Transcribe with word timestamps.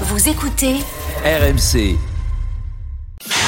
Vous 0.00 0.28
écoutez 0.28 0.80
RMC. 1.24 2.13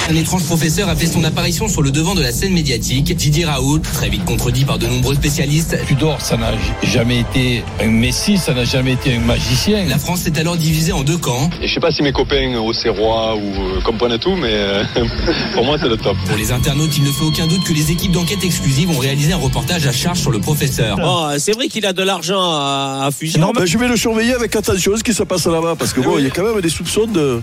Un 0.08 0.14
étrange 0.14 0.44
professeur 0.44 0.88
a 0.88 0.94
fait 0.94 1.06
son 1.06 1.24
apparition 1.24 1.66
sur 1.66 1.82
le 1.82 1.90
devant 1.90 2.14
de 2.14 2.22
la 2.22 2.30
scène 2.30 2.52
médiatique. 2.52 3.12
Didier 3.16 3.44
Raoult, 3.44 3.80
très 3.80 4.08
vite 4.08 4.24
contredit 4.24 4.64
par 4.64 4.78
de 4.78 4.86
nombreux 4.86 5.16
spécialistes. 5.16 5.76
Tudor, 5.88 6.20
ça 6.20 6.36
n'a 6.36 6.52
jamais 6.84 7.20
été 7.20 7.64
un 7.82 7.88
messie, 7.88 8.38
ça 8.38 8.54
n'a 8.54 8.64
jamais 8.64 8.92
été 8.92 9.16
un 9.16 9.18
magicien. 9.18 9.84
La 9.88 9.98
France 9.98 10.20
s'est 10.20 10.38
alors 10.38 10.56
divisée 10.56 10.92
en 10.92 11.02
deux 11.02 11.18
camps. 11.18 11.50
Et 11.60 11.66
je 11.66 11.74
sais 11.74 11.80
pas 11.80 11.90
si 11.90 12.04
mes 12.04 12.12
copains 12.12 12.56
au 12.56 12.72
Serrois 12.72 13.34
ou 13.34 13.40
euh, 13.40 13.80
comprennent 13.80 14.16
tout, 14.20 14.36
mais 14.36 14.52
euh, 14.52 14.84
pour 15.54 15.64
moi 15.64 15.76
c'est 15.80 15.88
le 15.88 15.96
top. 15.96 16.16
Pour 16.28 16.36
les 16.36 16.52
internautes, 16.52 16.96
il 16.96 17.02
ne 17.02 17.10
fait 17.10 17.24
aucun 17.24 17.48
doute 17.48 17.64
que 17.64 17.72
les 17.72 17.90
équipes 17.90 18.12
d'enquête 18.12 18.44
exclusive 18.44 18.88
ont 18.90 18.98
réalisé 18.98 19.32
un 19.32 19.38
reportage 19.38 19.88
à 19.88 19.92
charge 19.92 20.20
sur 20.20 20.30
le 20.30 20.38
professeur. 20.38 20.98
Oh, 21.04 21.30
c'est 21.38 21.52
vrai 21.52 21.66
qu'il 21.66 21.84
a 21.84 21.92
de 21.92 22.04
l'argent 22.04 22.40
à, 22.40 23.06
à 23.06 23.10
fusion. 23.10 23.40
Non, 23.40 23.52
mais 23.58 23.66
je 23.66 23.76
vais 23.76 23.88
le 23.88 23.96
surveiller 23.96 24.34
avec 24.34 24.54
attention 24.54 24.96
ce 24.96 25.02
qui 25.02 25.14
se 25.14 25.24
passe 25.24 25.46
là-bas 25.46 25.74
parce 25.76 25.92
que 25.92 26.00
bon, 26.00 26.18
il 26.18 26.24
y 26.24 26.28
a 26.28 26.30
quand 26.30 26.44
même 26.44 26.60
des 26.60 26.68
soupçons 26.68 27.06
de 27.06 27.40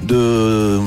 de 0.00 0.78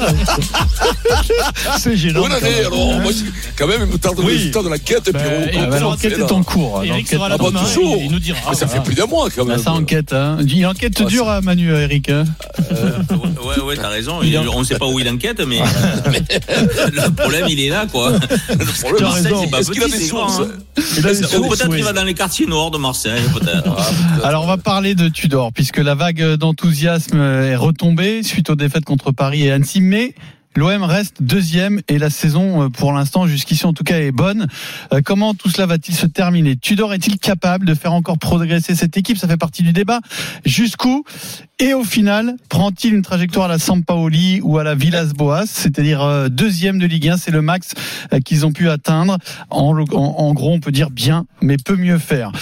C'est 1.78 1.96
gênant. 1.96 2.20
Bonne 2.22 2.32
année, 2.32 2.60
alors. 2.60 3.00
Moi, 3.00 3.12
quand 3.56 3.66
même, 3.66 3.80
il 3.86 3.92
me 3.92 3.98
tarde 3.98 4.18
le 4.18 4.24
résultat 4.26 4.62
de 4.62 4.68
l'enquête. 4.68 5.10
Ça 5.12 5.80
l'enquête 5.80 6.18
est 6.18 6.32
en 6.32 6.42
cours. 6.42 6.82
Eric 6.84 6.90
L'enquête- 6.92 7.08
sera 7.18 7.28
là 7.28 7.36
Ah 7.38 7.42
bah, 7.42 7.48
demain, 7.50 7.60
toujours. 7.64 7.96
il, 7.98 8.06
il 8.06 8.10
nous 8.12 8.18
dira. 8.18 8.38
Mais 8.50 8.56
ça 8.56 8.66
fait 8.66 8.82
plus 8.82 8.94
d'un 8.94 9.06
mois, 9.06 9.28
quand 9.34 9.44
Là, 9.44 9.54
même. 9.56 9.62
ça 9.64 9.72
enquête. 9.72 10.12
Hein. 10.12 10.38
Une 10.46 10.66
enquête 10.66 10.96
Ah, 11.00 11.04
dure 11.04 11.28
à 11.28 11.40
Manu, 11.40 11.72
Eric. 11.74 12.08
hein. 12.10 12.24
Ouais, 12.70 13.62
ouais, 13.64 13.76
t'as 13.76 13.88
raison. 13.88 14.20
Il- 14.22 14.38
on 14.38 14.60
ne 14.60 14.64
sait 14.64 14.78
pas 14.78 14.86
où 14.86 14.98
il 14.98 15.08
enquête, 15.08 15.40
mais 15.46 15.58
le 15.58 17.10
problème, 17.14 17.46
il 17.48 17.60
est 17.60 17.68
là, 17.68 17.86
quoi. 17.90 18.12
Le 18.12 18.18
problème, 18.18 18.96
Tu 18.96 19.04
as 19.04 19.06
Marseille, 19.06 19.24
raison. 19.24 19.40
c'est 19.44 19.50
pas 19.50 19.58
Est-ce 19.60 19.70
qu'il 19.70 19.82
a 19.82 19.86
petit, 19.86 19.98
des 19.98 20.04
c'est 20.04 20.10
grand, 20.10 20.40
hein. 20.40 20.48
Il 20.96 21.02
Peut-être 21.02 21.68
qu'il 21.74 21.84
va 21.84 21.92
dans 21.92 22.04
les 22.04 22.14
quartiers 22.14 22.46
noirs 22.46 22.70
de 22.70 22.78
Marseille, 22.78 23.20
peut-être. 23.34 23.76
Alors 24.24 24.44
on 24.44 24.46
va 24.46 24.56
parler 24.56 24.94
de 24.94 25.08
Tudor 25.08 25.52
puisque 25.52 25.76
la 25.78 25.94
vague 25.94 26.34
d'enthousiasme 26.36 27.20
est 27.20 27.56
retombée 27.56 28.22
suite 28.22 28.50
aux 28.50 28.54
défaites 28.56 28.84
contre 28.84 29.10
Paris 29.12 29.44
et 29.46 29.52
Annecy, 29.52 29.80
mais 29.90 30.14
L'OM 30.56 30.82
reste 30.82 31.22
deuxième 31.22 31.80
et 31.86 31.98
la 31.98 32.10
saison, 32.10 32.64
euh, 32.64 32.68
pour 32.70 32.92
l'instant, 32.92 33.26
jusqu'ici 33.28 33.66
en 33.66 33.72
tout 33.72 33.84
cas, 33.84 34.00
est 34.00 34.10
bonne. 34.10 34.48
Euh, 34.92 35.00
Comment 35.04 35.32
tout 35.34 35.48
cela 35.48 35.66
va-t-il 35.66 35.94
se 35.94 36.06
terminer? 36.06 36.56
Tudor 36.56 36.92
est-il 36.92 37.18
capable 37.20 37.66
de 37.66 37.74
faire 37.74 37.92
encore 37.92 38.18
progresser 38.18 38.74
cette 38.74 38.96
équipe? 38.96 39.16
Ça 39.16 39.28
fait 39.28 39.36
partie 39.36 39.62
du 39.62 39.72
débat. 39.72 40.00
Jusqu'où? 40.44 41.04
Et 41.60 41.74
au 41.74 41.84
final, 41.84 42.36
prend-il 42.48 42.94
une 42.94 43.02
trajectoire 43.02 43.44
à 43.44 43.48
la 43.48 43.58
Sampaoli 43.58 44.40
ou 44.42 44.58
à 44.58 44.64
la 44.64 44.74
Villas-Boas, 44.74 45.44
c'est-à-dire 45.46 46.02
euh, 46.02 46.28
deuxième 46.28 46.78
de 46.78 46.86
Ligue 46.86 47.08
1 47.10 47.16
C'est 47.18 47.30
le 47.30 47.42
max 47.42 47.74
qu'ils 48.24 48.44
ont 48.46 48.52
pu 48.52 48.68
atteindre. 48.70 49.18
En, 49.50 49.76
en- 49.92 50.32
gros, 50.34 50.52
on 50.52 50.58
peut 50.60 50.72
dire 50.72 50.90
bien, 50.90 51.26
mais 51.42 51.58
peut 51.58 51.76
mieux 51.76 51.98
faire 51.98 52.32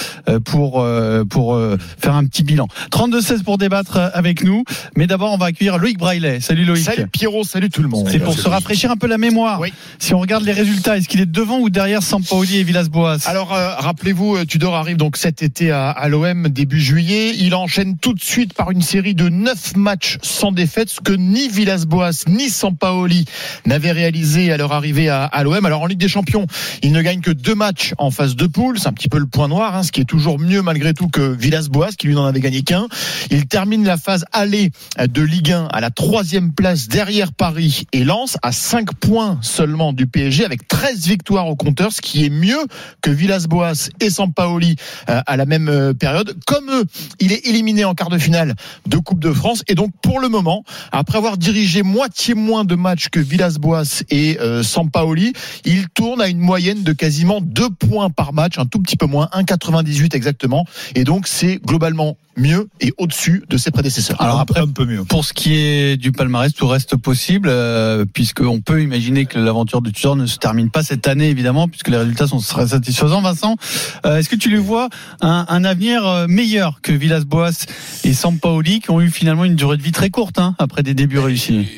pour 0.45 0.87
pour 1.29 1.61
faire 1.99 2.15
un 2.15 2.25
petit 2.25 2.43
bilan. 2.45 2.69
32-16 2.91 3.43
pour 3.43 3.59
débattre 3.59 3.99
avec 4.15 4.45
nous. 4.45 4.65
Mais 4.97 5.07
d'abord, 5.07 5.33
on 5.33 5.37
va 5.37 5.47
accueillir 5.47 5.79
Loïc 5.79 5.99
Braillet. 5.99 6.41
Salut 6.41 6.65
Loïc. 6.65 6.85
Salut 6.85 7.09
Pierrot, 7.09 7.45
salut 7.45 7.69
tout 7.71 7.83
le 7.83 7.89
monde. 7.89 7.98
C'est 8.07 8.19
pour 8.19 8.35
se 8.35 8.49
rafraîchir 8.49 8.91
un 8.91 8.97
peu 8.97 9.07
la 9.07 9.19
mémoire. 9.19 9.61
Oui. 9.61 9.73
Si 9.99 10.15
on 10.15 10.19
regarde 10.19 10.45
les 10.45 10.53
résultats, 10.53 10.97
est-ce 10.97 11.09
qu'il 11.09 11.21
est 11.21 11.27
devant 11.27 11.59
ou 11.59 11.71
derrière 11.71 12.03
Sampaoli 12.03 12.59
et 12.59 12.63
Villas-Boas? 12.63 13.19
Alors 13.27 13.55
euh, 13.55 13.75
rappelez-vous, 13.77 14.37
euh, 14.37 14.45
Tudor 14.45 14.75
arrive 14.75 14.97
donc 14.97 15.17
cet 15.17 15.43
été 15.43 15.71
à, 15.71 15.91
à 15.91 16.09
l'OM 16.09 16.49
début 16.49 16.81
juillet. 16.81 17.35
Il 17.37 17.55
enchaîne 17.55 17.99
tout 17.99 18.15
de 18.15 18.23
suite 18.23 18.55
par 18.55 18.71
une 18.71 18.83
série 18.83 19.15
de 19.15 19.29
neuf 19.29 19.77
matchs 19.77 20.19
sans 20.23 20.53
défaite, 20.53 20.89
ce 20.89 21.01
que 21.01 21.13
ni 21.13 21.49
Villas-Boas 21.49 22.25
ni 22.29 22.49
Sampaoli 22.49 23.25
n'avaient 23.67 23.93
réalisé 23.93 24.53
à 24.53 24.57
leur 24.57 24.73
arrivée 24.73 25.09
à, 25.09 25.25
à 25.25 25.43
l'OM. 25.43 25.65
Alors 25.65 25.83
en 25.83 25.87
Ligue 25.87 25.99
des 25.99 26.09
Champions, 26.09 26.47
il 26.83 26.93
ne 26.93 27.03
gagne 27.03 27.21
que 27.21 27.31
deux 27.31 27.55
matchs 27.55 27.95
en 27.99 28.11
phase 28.11 28.37
de 28.37 28.47
poule. 28.47 28.79
C'est 28.79 28.89
un 28.89 28.93
petit 28.93 29.09
peu 29.09 29.19
le 29.19 29.27
point 29.27 29.49
noir, 29.49 29.77
hein, 29.77 29.83
ce 29.83 29.93
qui 29.93 30.01
est 30.01 30.09
toujours 30.09 30.39
mieux 30.39 30.63
malgré 30.63 30.95
tout 30.95 31.09
que 31.09 31.21
Villas-Boas, 31.21 31.91
qui 31.99 32.07
lui 32.07 32.15
n'en 32.15 32.27
avait 32.27 32.41
gagné 32.41 32.63
qu'un. 32.63 32.87
Il 33.31 33.47
termine 33.47 33.85
la 33.85 33.97
phase 33.97 34.25
aller 34.33 34.71
de 34.99 35.23
Ligue 35.23 35.53
1 35.53 35.67
à 35.67 35.81
la 35.81 35.91
troisième 35.91 36.53
place 36.53 36.89
derrière 36.89 37.33
Paris 37.33 37.87
et 37.93 38.05
Lens 38.05 38.37
à 38.43 38.53
5 38.53 38.95
points 38.95 39.39
seulement 39.43 39.93
du 39.93 40.07
PSG 40.07 40.45
avec 40.45 40.69
13 40.69 41.07
victoires 41.07 41.49
au 41.49 41.57
compteur, 41.57 41.93
ce 41.93 42.01
qui 42.01 42.25
est 42.25 42.31
mieux 42.31 42.59
que 43.03 43.11
Villas-Boas 43.11 43.91
et 44.01 44.11
Sampaoli 44.11 44.77
euh, 45.09 45.21
à 45.27 45.37
la 45.37 45.47
même 45.47 45.69
euh, 45.69 45.95
période. 45.95 46.37
Comme 46.47 46.71
eux, 46.71 46.85
il 47.21 47.33
est 47.33 47.47
éliminé 47.47 47.85
en 47.85 47.95
quart 47.95 48.11
de 48.11 48.19
finale 48.19 48.55
de 48.87 48.97
Coupe 48.99 49.21
de 49.21 49.33
France 49.33 49.63
et 49.69 49.75
donc 49.75 49.93
pour 50.03 50.21
le 50.21 50.29
moment, 50.29 50.65
après 50.93 51.19
avoir 51.19 51.37
dirigé 51.37 51.83
moitié 51.83 52.35
moins 52.35 52.65
de 52.65 52.75
matchs 52.75 53.09
que 53.09 53.21
Villas-Boas 53.21 54.03
et 54.11 54.39
euh, 54.41 54.63
Sampaoli, 54.63 55.33
il 55.65 55.89
tourne 55.89 56.21
à 56.21 56.29
une 56.29 56.41
moyenne 56.41 56.83
de 56.83 56.93
quasiment 56.93 57.41
2 57.41 57.71
points 57.71 58.11
par 58.11 58.33
match, 58.33 58.59
un 58.59 58.67
tout 58.67 58.81
petit 58.81 58.97
peu 58.97 59.07
moins, 59.07 59.29
1,98 59.33 60.15
exactement. 60.15 60.65
Et 60.95 61.05
donc 61.05 61.27
c'est 61.27 61.57
globalement 61.65 62.17
mieux 62.39 62.69
et 62.81 62.93
au-dessus 62.99 63.45
de 63.49 63.57
ses 63.57 63.71
prédécesseurs. 63.71 64.21
Alors 64.23 64.41
après, 64.41 64.61
un 64.61 64.69
peu 64.69 64.85
mieux. 64.85 65.05
Pour 65.05 65.25
ce 65.25 65.33
qui 65.33 65.57
est 65.57 65.97
du 65.97 66.13
palmarès, 66.13 66.53
tout 66.55 66.67
reste 66.67 66.97
possible, 66.97 67.49
euh, 67.79 68.05
puisqu'on 68.05 68.61
peut 68.61 68.83
imaginer 68.83 69.27
que 69.27 69.39
l'aventure 69.39 69.81
de 69.81 69.91
Tudor 69.91 70.17
ne 70.17 70.27
se 70.27 70.39
termine 70.39 70.71
pas 70.71 70.83
cette 70.83 71.07
année, 71.07 71.29
évidemment, 71.29 71.69
puisque 71.69 71.89
les 71.89 71.97
résultats 71.97 72.27
sont 72.27 72.39
très 72.39 72.69
satisfaisants. 72.69 73.21
Vincent, 73.21 73.57
euh, 74.05 74.19
est-ce 74.19 74.29
que 74.29 74.37
tu 74.37 74.51
lui 74.51 74.59
vois 74.59 74.89
un, 75.21 75.65
avenir 75.65 76.07
euh, 76.07 76.27
meilleur 76.29 76.81
que 76.83 76.93
Villas-Boas 76.93 77.67
et 78.05 78.13
Sampaoli, 78.13 78.81
qui 78.81 78.91
ont 78.91 79.01
eu 79.01 79.11
finalement 79.11 79.45
une 79.45 79.55
durée 79.55 79.77
de 79.77 79.83
vie 79.83 79.93
très 79.93 80.11
courte, 80.11 80.39
hein, 80.39 80.55
après 80.59 80.83
des 80.83 80.95
débuts 80.95 81.19
réussis? 81.19 81.69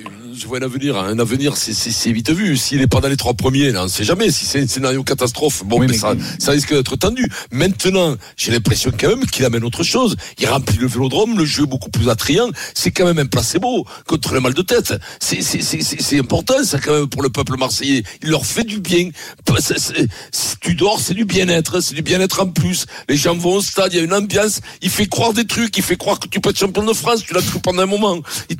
Vois 0.50 0.59
un 0.59 0.62
avenir, 0.62 0.97
un 0.99 1.19
avenir, 1.19 1.56
c'est- 1.56 2.11
vite 2.12 2.31
vu. 2.31 2.56
S'il 2.56 2.78
n'est 2.78 2.87
pas 2.88 3.00
dans 3.00 3.09
les 3.09 3.16
trois 3.16 3.34
premiers, 3.34 3.71
là, 3.71 3.83
on 3.83 3.84
ne 3.84 3.88
sait 3.88 4.05
jamais. 4.05 4.31
Si 4.31 4.44
c'est 4.47 4.61
un 4.61 4.66
scénario 4.66 5.03
catastrophe, 5.05 5.62
bon, 5.65 5.78
Oui, 5.78 5.87
mais 5.87 5.93
mais- 5.93 5.99
ça, 5.99 6.15
ça 6.38 6.50
risque 6.53 6.75
d'être 6.75 6.97
tendu. 6.97 7.25
Maintenant, 7.53 8.16
j'ai 8.37 8.50
l'impression 8.50 8.91
quand 8.99 9.09
même 9.09 9.27
qu'il 9.27 9.44
amène 9.44 9.62
autre 9.65 9.83
chose. 9.84 10.16
Il 10.39 10.47
remplit 10.49 10.78
le 10.78 10.89
vélodrome, 10.89 11.39
le 11.39 11.44
jeu 11.44 11.62
est 11.62 11.66
beaucoup 11.66 11.91
plus 11.91 12.09
attrayant. 12.09 12.50
C'est 12.75 12.91
quand 12.91 13.05
même 13.05 13.19
un 13.19 13.27
placebo 13.27 13.87
contre 14.06 14.34
le 14.34 14.41
mal 14.41 14.55
de 14.55 14.62
tête. 14.62 14.93
C'est 15.21 15.41
c'est- 15.43 15.62
c'est- 15.62 15.83
c'est- 15.83 16.03
c'est 16.03 16.19
important, 16.19 16.62
ça, 16.65 16.78
quand 16.81 16.93
même, 16.93 17.06
pour 17.09 17.22
le 17.22 17.31
peuple 17.31 17.56
marseillais. 17.56 18.03
Il 18.22 18.31
leur 18.31 18.44
fait 18.44 18.65
du 18.65 18.81
bien. 18.81 19.10
Si 20.33 20.56
tu 20.60 20.75
dors, 20.75 21.00
c'est 21.00 21.15
du 21.15 21.25
bien-être. 21.25 21.81
C'est 21.81 21.94
du 21.94 22.03
bien-être 22.03 22.41
en 22.41 22.49
plus. 22.49 22.87
Les 23.09 23.16
gens 23.16 23.37
vont 23.37 23.55
au 23.55 23.60
stade, 23.62 23.93
il 23.93 23.97
y 23.97 24.00
a 24.00 24.03
une 24.03 24.15
ambiance. 24.15 24.60
Il 24.83 24.91
fait 24.91 25.06
croire 25.06 25.33
des 25.33 25.47
trucs. 25.47 25.77
Il 25.77 25.83
fait 25.83 25.97
croire 25.97 26.19
que 26.19 26.28
tu 26.28 26.41
peux 26.41 26.50
être 26.50 26.59
champion 26.59 26.83
de 26.84 26.93
France. 26.93 27.22
Tu 27.22 27.34
l'as 27.34 27.43
cru 27.43 27.60
pendant 27.60 27.83
un 27.83 27.87
moment. 27.87 28.19
Il 28.49 28.56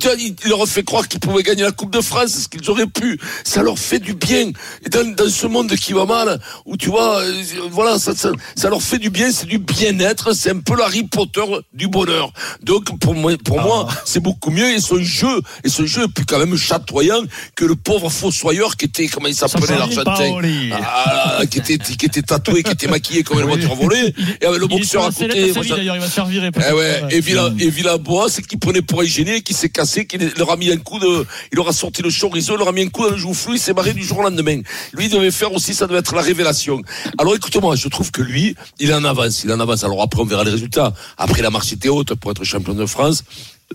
leur 0.49 0.67
fait 0.69 0.83
croire 0.85 1.09
qu'ils 1.09 1.21
pouvaient 1.21 1.43
gagner 1.43 1.63
la 1.63 1.73
Coupe 1.81 1.95
de 1.95 2.03
France, 2.03 2.33
ce 2.43 2.49
qu'ils 2.49 2.69
auraient 2.69 2.87
pu. 2.87 3.19
Ça 3.43 3.63
leur 3.63 3.79
fait 3.79 4.01
du 4.01 4.13
bien. 4.13 4.51
Et 4.85 4.91
dans, 4.91 5.15
dans 5.15 5.31
ce 5.31 5.47
monde 5.47 5.75
qui 5.77 5.95
va 5.95 6.05
mal, 6.05 6.39
où 6.67 6.77
tu 6.77 6.91
vois, 6.91 7.21
euh, 7.21 7.43
voilà, 7.71 7.99
ça, 7.99 8.15
ça, 8.15 8.33
ça 8.55 8.69
leur 8.69 8.83
fait 8.83 8.99
du 8.99 9.09
bien, 9.09 9.33
c'est 9.33 9.47
du 9.47 9.57
bien-être, 9.57 10.35
c'est 10.35 10.51
un 10.51 10.59
peu 10.59 10.77
l'Harry 10.77 11.05
Potter 11.05 11.41
du 11.73 11.89
bonheur. 11.89 12.35
Donc 12.63 12.99
pour 12.99 13.15
moi, 13.15 13.33
pour 13.43 13.63
moi, 13.63 13.89
c'est 14.05 14.21
beaucoup 14.21 14.51
mieux. 14.51 14.75
Et 14.75 14.81
son 14.81 15.03
jeu, 15.03 15.41
et 15.65 15.71
ce 15.71 15.87
jeu 15.87 16.03
est 16.05 16.13
plus 16.13 16.27
quand 16.27 16.39
même 16.39 16.55
chatoyant 16.55 17.23
que 17.57 17.65
le 17.65 17.77
pauvre 17.77 18.11
fossoyeur 18.11 18.77
qui 18.77 18.85
était, 18.85 19.09
comment 19.09 19.29
il 19.29 19.35
s'appelait 19.35 19.79
l'Argentin, 19.79 20.39
ah, 20.75 21.41
qui 21.51 21.59
était 21.61 21.79
qui 21.79 22.05
était 22.05 22.21
tatoué, 22.21 22.63
qui 22.63 22.73
était 22.73 22.89
maquillé 22.89 23.23
comme 23.23 23.41
une 23.41 23.47
voiture 23.47 23.75
volée, 23.75 24.15
et 24.43 24.45
avec 24.45 24.61
le 24.61 24.67
boxeur 24.67 25.07
à 25.07 25.13
côté. 25.13 25.53
d'ailleurs, 25.53 25.97
il 25.97 26.01
va 26.01 26.07
se 26.07 26.13
faire 26.13 26.27
virer. 26.27 26.51
eh 26.55 26.73
ouais, 26.75 27.03
et 27.11 27.21
Villa, 27.21 27.51
et 27.59 27.71
Villabois, 27.71 28.29
c'est 28.29 28.47
qu'il 28.47 28.59
prenait 28.59 28.83
pour 28.83 29.01
un 29.01 29.07
gêné, 29.07 29.41
qui 29.41 29.55
s'est 29.55 29.71
cassé, 29.71 30.05
qui 30.05 30.19
leur 30.37 30.51
a 30.51 30.57
mis 30.59 30.71
un 30.71 30.77
coup 30.77 30.99
de, 30.99 31.27
il 31.53 31.57
leur 31.57 31.69
a 31.69 31.70
sorti 31.73 32.03
le 32.03 32.11
chorizo, 32.11 32.55
il 32.55 32.59
leur 32.59 32.69
a 32.69 32.73
mis 32.73 32.83
un 32.83 32.89
coup 32.89 33.05
dans 33.05 33.11
le 33.11 33.17
joufflu, 33.17 33.55
il 33.55 33.59
s'est 33.59 33.73
barré 33.73 33.93
du 33.93 34.03
jour 34.03 34.19
au 34.19 34.23
lendemain. 34.23 34.61
Lui, 34.93 35.07
il 35.07 35.11
devait 35.11 35.31
faire 35.31 35.53
aussi, 35.53 35.75
ça 35.75 35.87
devait 35.87 36.01
être 36.01 36.15
la 36.15 36.23
révélation. 36.23 36.81
Alors, 37.19 37.35
écoute-moi, 37.35 37.77
je 37.77 37.89
trouve 37.89 38.11
que 38.11 38.23
lui, 38.23 38.55
il 38.79 38.93
en 38.93 39.05
avance, 39.05 39.45
il 39.45 39.53
en 39.53 39.61
avance. 39.61 39.85
Alors 39.85 40.03
après, 40.03 40.21
on 40.21 40.25
verra 40.25 40.45
les 40.45 40.51
résultats. 40.51 40.93
Après, 41.17 41.43
la 41.43 41.51
marche 41.51 41.73
était 41.73 41.89
haute 41.89 42.15
pour 42.15 42.31
être 42.31 42.45
champion 42.45 42.75
de 42.75 42.87
France. 42.87 43.25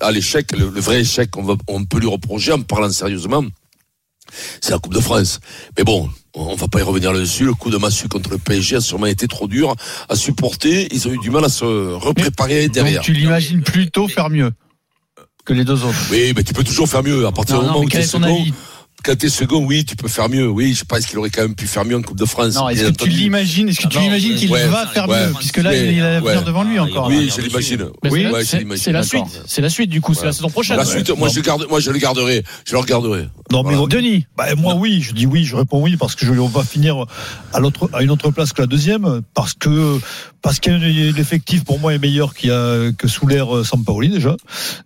À 0.01 0.11
l'échec, 0.11 0.51
le, 0.57 0.69
le 0.69 0.81
vrai 0.81 1.01
échec, 1.01 1.29
on 1.38 1.85
peut 1.85 2.00
lui 2.00 2.07
reprocher 2.07 2.51
en 2.51 2.61
parlant 2.61 2.91
sérieusement. 2.91 3.44
C'est 4.61 4.72
la 4.72 4.79
Coupe 4.79 4.94
de 4.94 5.00
France. 5.00 5.39
Mais 5.78 5.84
bon, 5.84 6.09
on 6.34 6.55
va 6.55 6.67
pas 6.67 6.79
y 6.79 6.84
revenir 6.84 7.13
là-dessus. 7.13 7.45
Le 7.45 7.53
coup 7.53 7.69
de 7.69 7.78
massue 7.78 8.07
contre 8.07 8.31
le 8.31 8.38
PSG 8.38 8.78
a 8.78 8.81
sûrement 8.81 9.05
été 9.05 9.28
trop 9.28 9.47
dur 9.47 9.75
à 10.09 10.16
supporter. 10.16 10.88
Ils 10.91 11.07
ont 11.07 11.11
eu 11.11 11.19
du 11.19 11.29
mal 11.29 11.45
à 11.45 11.50
se 11.50 11.66
repréparer 11.66 12.67
derrière. 12.69 12.95
Donc 12.95 13.05
tu 13.05 13.13
l'imagines 13.13 13.61
plutôt 13.61 14.07
faire 14.07 14.29
mieux 14.29 14.51
que 15.45 15.53
les 15.53 15.63
deux 15.63 15.83
autres 15.83 15.95
Oui, 16.11 16.33
mais 16.35 16.43
tu 16.43 16.53
peux 16.53 16.63
toujours 16.63 16.89
faire 16.89 17.03
mieux. 17.03 17.25
À 17.25 17.31
partir 17.31 17.55
Non, 17.57 17.61
du 17.61 17.67
non, 17.67 17.73
moment 17.73 17.79
mais 17.81 17.85
où 17.85 17.89
tu 17.89 17.97
es 17.97 18.01
second, 18.01 18.23
avis? 18.23 18.53
Quand 19.03 19.15
tu 19.17 19.27
es 19.27 19.29
second, 19.29 19.63
oui, 19.63 19.85
tu 19.85 19.95
peux 19.95 20.07
faire 20.07 20.29
mieux. 20.29 20.47
Oui, 20.47 20.73
je 20.73 20.83
pense 20.83 21.05
qu'il 21.05 21.17
aurait 21.19 21.29
quand 21.29 21.43
même 21.43 21.53
pu 21.53 21.67
faire 21.67 21.85
mieux 21.85 21.95
en 21.95 22.01
Coupe 22.01 22.17
de 22.17 22.25
France. 22.25 22.55
Non, 22.55 22.69
est-ce 22.69 22.85
que 22.85 23.03
tu 23.03 23.09
l'imagines 23.09 23.69
Est-ce 23.69 23.81
que 23.81 23.87
tu 23.87 23.97
Ah 23.97 24.01
non, 24.01 24.07
imagines 24.07 24.35
qu'il 24.35 24.49
ouais, 24.51 24.65
va 24.67 24.87
faire 24.87 25.07
ouais, 25.07 25.27
mieux 25.27 25.33
Puisque 25.37 25.57
là, 25.57 25.75
il 25.75 26.01
a 26.01 26.13
l'avenir 26.19 26.39
ouais. 26.39 26.43
devant 26.43 26.63
lui 26.63 26.79
encore. 26.79 27.07
Oui, 27.07 27.29
Ah, 27.31 27.33
je 27.37 27.41
l'imagine. 27.47 27.85
Oui, 28.03 28.09
c'est- 28.23 28.31
ouais, 28.31 28.41
je 28.41 28.45
c'est- 28.47 28.57
l'imagine. 28.59 28.83
c'est 28.83 28.91
la 28.91 29.03
suite. 29.03 29.23
C'est 29.45 29.61
la 29.61 29.69
suite, 29.69 29.89
du 29.91 30.01
coup. 30.01 30.13
C'est 30.15 30.25
la 30.25 30.33
saison 30.33 30.49
prochaine. 30.49 30.77
La 30.77 30.85
suite, 30.85 31.09
moi, 31.17 31.29
je 31.29 31.39
garde, 31.41 31.67
moi, 31.69 31.79
je 31.79 31.91
le 31.91 31.99
garderai. 31.99 32.43
Je 32.65 32.71
le 32.73 32.79
regarderai. 32.79 33.27
Non, 33.51 33.61
mais 33.63 33.75
Voilà. 33.75 33.87
Denis 33.95 34.25
Bah, 34.35 34.55
moi, 34.55 34.73
oui, 34.75 35.01
je 35.01 35.13
dis 35.13 35.27
oui, 35.27 35.43
je 35.45 35.55
réponds 35.55 35.83
oui, 35.83 35.97
parce 35.97 36.15
que 36.15 36.25
je, 36.25 36.31
on 36.33 36.47
va 36.47 36.63
finir 36.63 37.05
à, 37.53 37.59
l'autre, 37.59 37.89
à 37.93 38.01
une 38.01 38.09
autre 38.09 38.31
place 38.31 38.53
que 38.53 38.61
la 38.61 38.67
deuxième, 38.67 39.21
parce 39.35 39.53
que, 39.53 39.99
parce 40.41 40.59
que 40.59 40.71
l'effectif, 40.71 41.63
pour 41.63 41.79
moi, 41.79 41.93
est 41.93 41.99
meilleur 41.99 42.33
qu'il 42.33 42.49
y 42.49 42.51
a, 42.51 42.91
que 42.91 43.07
sous 43.07 43.27
l'ère 43.27 43.63
Sampaoli, 43.63 44.09
déjà. 44.09 44.35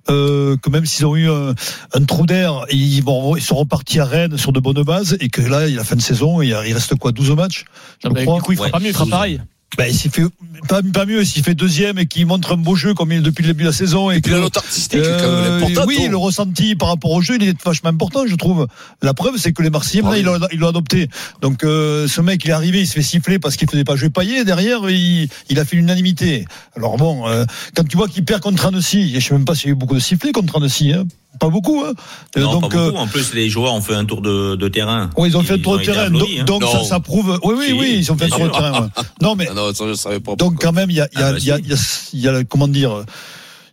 Euh, 0.10 0.58
que 0.58 0.70
même 0.70 0.86
s'ils 0.86 1.06
ont 1.06 1.16
eu 1.16 1.30
un, 1.30 1.54
un 1.94 2.04
trou 2.04 2.26
d'air, 2.26 2.66
ils, 2.70 3.02
vont, 3.02 3.36
ils 3.38 3.42
sont 3.42 3.56
repartis 3.56 4.00
à 4.00 4.06
Rennes 4.10 4.38
sur 4.38 4.52
de 4.52 4.60
bonnes 4.60 4.84
bases, 4.84 5.16
et 5.22 5.30
que 5.30 5.42
là, 5.42 5.68
il 5.68 5.76
la 5.76 5.84
fin 5.84 5.96
de 5.96 6.02
saison, 6.02 6.42
il, 6.42 6.50
y 6.50 6.54
a- 6.54 6.66
il 6.68 6.74
reste 6.74 6.96
quoi, 6.96 7.12
12 7.12 7.32
matchs? 7.32 7.66
Je 8.04 8.08
Ah 8.10 8.14
bah, 8.14 8.22
crois. 8.24 8.36
Du 8.38 8.42
coup, 8.42 8.52
il 8.52 8.56
fera 8.58 8.66
Ouais. 8.68 8.72
pas 8.72 8.80
mieux, 8.80 8.88
il 8.88 8.94
fera 8.94 9.06
pareil. 9.06 9.40
Ben, 9.78 9.86
il 9.88 9.94
s'y 9.96 10.10
fait 10.10 10.24
pas, 10.68 10.82
pas 10.82 11.06
mieux 11.06 11.24
s'il 11.24 11.44
fait 11.44 11.54
deuxième 11.54 12.00
et 12.00 12.08
qu'il 12.08 12.26
montre 12.26 12.54
un 12.54 12.58
beau 12.58 12.74
jeu 12.76 12.96
comme 12.96 13.12
il 13.12 13.22
depuis 13.22 13.44
le 13.44 13.50
début 13.50 13.62
de 13.66 13.68
la 13.70 13.74
saison 13.74 14.10
et, 14.10 14.16
Et 14.18 14.20
puis 14.20 14.32
que, 14.32 14.36
la 14.36 14.42
note 14.42 14.58
artistique, 14.58 15.00
c'est 15.04 15.12
quand 15.12 15.32
même 15.32 15.52
euh, 15.52 15.58
important. 15.58 15.84
oui, 15.88 16.08
le 16.10 16.18
ressenti 16.18 16.76
par 16.76 16.88
rapport 16.90 17.12
au 17.12 17.22
jeu, 17.22 17.36
il 17.40 17.48
est 17.48 17.64
vachement 17.64 17.92
important, 17.92 18.26
je 18.26 18.34
trouve. 18.36 18.66
La 19.04 19.14
preuve, 19.14 19.38
c'est 19.38 19.54
que 19.54 19.62
les 19.62 19.70
Marseillais, 19.70 20.02
Ah 20.04 20.10
maintenant, 20.10 20.32
oui. 20.34 20.38
ils 20.38 20.42
l'ont- 20.42 20.48
ils 20.54 20.60
l'ont 20.60 20.70
adopté. 20.70 21.08
Donc, 21.42 21.64
euh, 21.64 22.08
ce 22.08 22.20
mec, 22.20 22.44
il 22.46 22.50
est 22.50 22.54
arrivé, 22.54 22.80
il 22.80 22.88
se 22.88 22.94
fait 22.94 23.04
siffler 23.04 23.38
parce 23.38 23.58
qu'il 23.58 23.70
faisait 23.70 23.84
pas 23.84 23.96
jouer 23.96 24.10
Payet. 24.10 24.44
Derrière, 24.44 24.90
il, 24.90 25.30
il 25.50 25.60
a 25.60 25.66
fait 25.66 25.76
l'unanimité. 25.76 26.46
Alors 26.76 26.98
bon, 26.98 27.28
euh, 27.30 27.46
quand 27.76 27.88
tu 27.88 27.96
vois 27.96 28.08
qu'il 28.08 28.26
perd 28.26 28.42
contre 28.42 28.66
Annecy, 28.66 29.14
je 29.14 29.20
sais 29.26 29.34
même 29.36 29.46
pas 29.46 29.54
s'il 29.54 29.68
y 29.68 29.70
a 29.70 29.74
eu 29.74 29.76
beaucoup 29.76 29.94
de 29.96 30.00
sifflets 30.00 30.32
contre 30.32 30.58
Annecy, 30.58 30.94
hein. 30.94 31.04
Pas 31.40 31.50
beaucoup, 31.50 31.84
hein. 31.86 31.94
Euh, 32.38 32.42
Non, 32.42 32.54
donc, 32.60 32.72
pas 32.72 32.78
euh, 32.80 32.86
beaucoup. 32.88 32.98
En 32.98 33.08
plus, 33.08 33.34
les 33.34 33.50
joueurs 33.50 33.74
ont 33.74 33.82
fait 33.82 33.94
un 33.96 34.04
tour 34.06 34.22
de, 34.22 34.56
de 34.56 34.68
terrain. 34.68 35.10
oui, 35.16 35.30
ils 35.30 35.38
ont 35.38 35.44
fait 35.44 35.58
le 35.58 35.62
tour 35.62 35.78
de 35.78 35.84
terrain. 35.84 36.10
Donc, 36.10 36.28
hein. 36.38 36.44
donc 36.44 36.64
ça, 36.64 36.84
ça 36.84 37.00
prouve. 37.00 37.40
Oui, 37.44 37.54
oui, 37.58 37.66
Si, 37.68 37.74
oui, 37.74 37.96
ils 38.00 38.12
ont 38.12 38.18
fait 38.18 38.26
le 38.26 38.36
bien 38.36 38.38
tour 38.38 38.48
de 38.48 38.52
terrain. 38.52 38.82
ouais. 38.98 39.04
Non, 39.22 39.36
mais 39.36 39.48
Ah 39.50 39.54
non, 39.54 39.74
ça, 39.74 39.86
je 39.88 39.94
savais 39.94 40.20
pas. 40.20 40.36
donc 40.36 40.60
quand 40.62 40.72
même, 40.74 40.90
il 40.90 40.96
y 40.98 41.02
a, 41.02 41.08
il 41.14 41.20
y 41.20 41.22
a, 41.24 41.28
Ah 41.28 41.32
bah 41.34 41.38
il 41.40 41.46
y 41.46 41.52
a, 41.52 41.58
si. 41.58 41.62
il 41.64 41.70
y 41.70 41.74
a, 41.74 41.78
il 42.14 42.20
y 42.22 42.28
a 42.28 42.32
le- 42.40 42.44
comment 42.46 42.68
dire, 42.68 43.04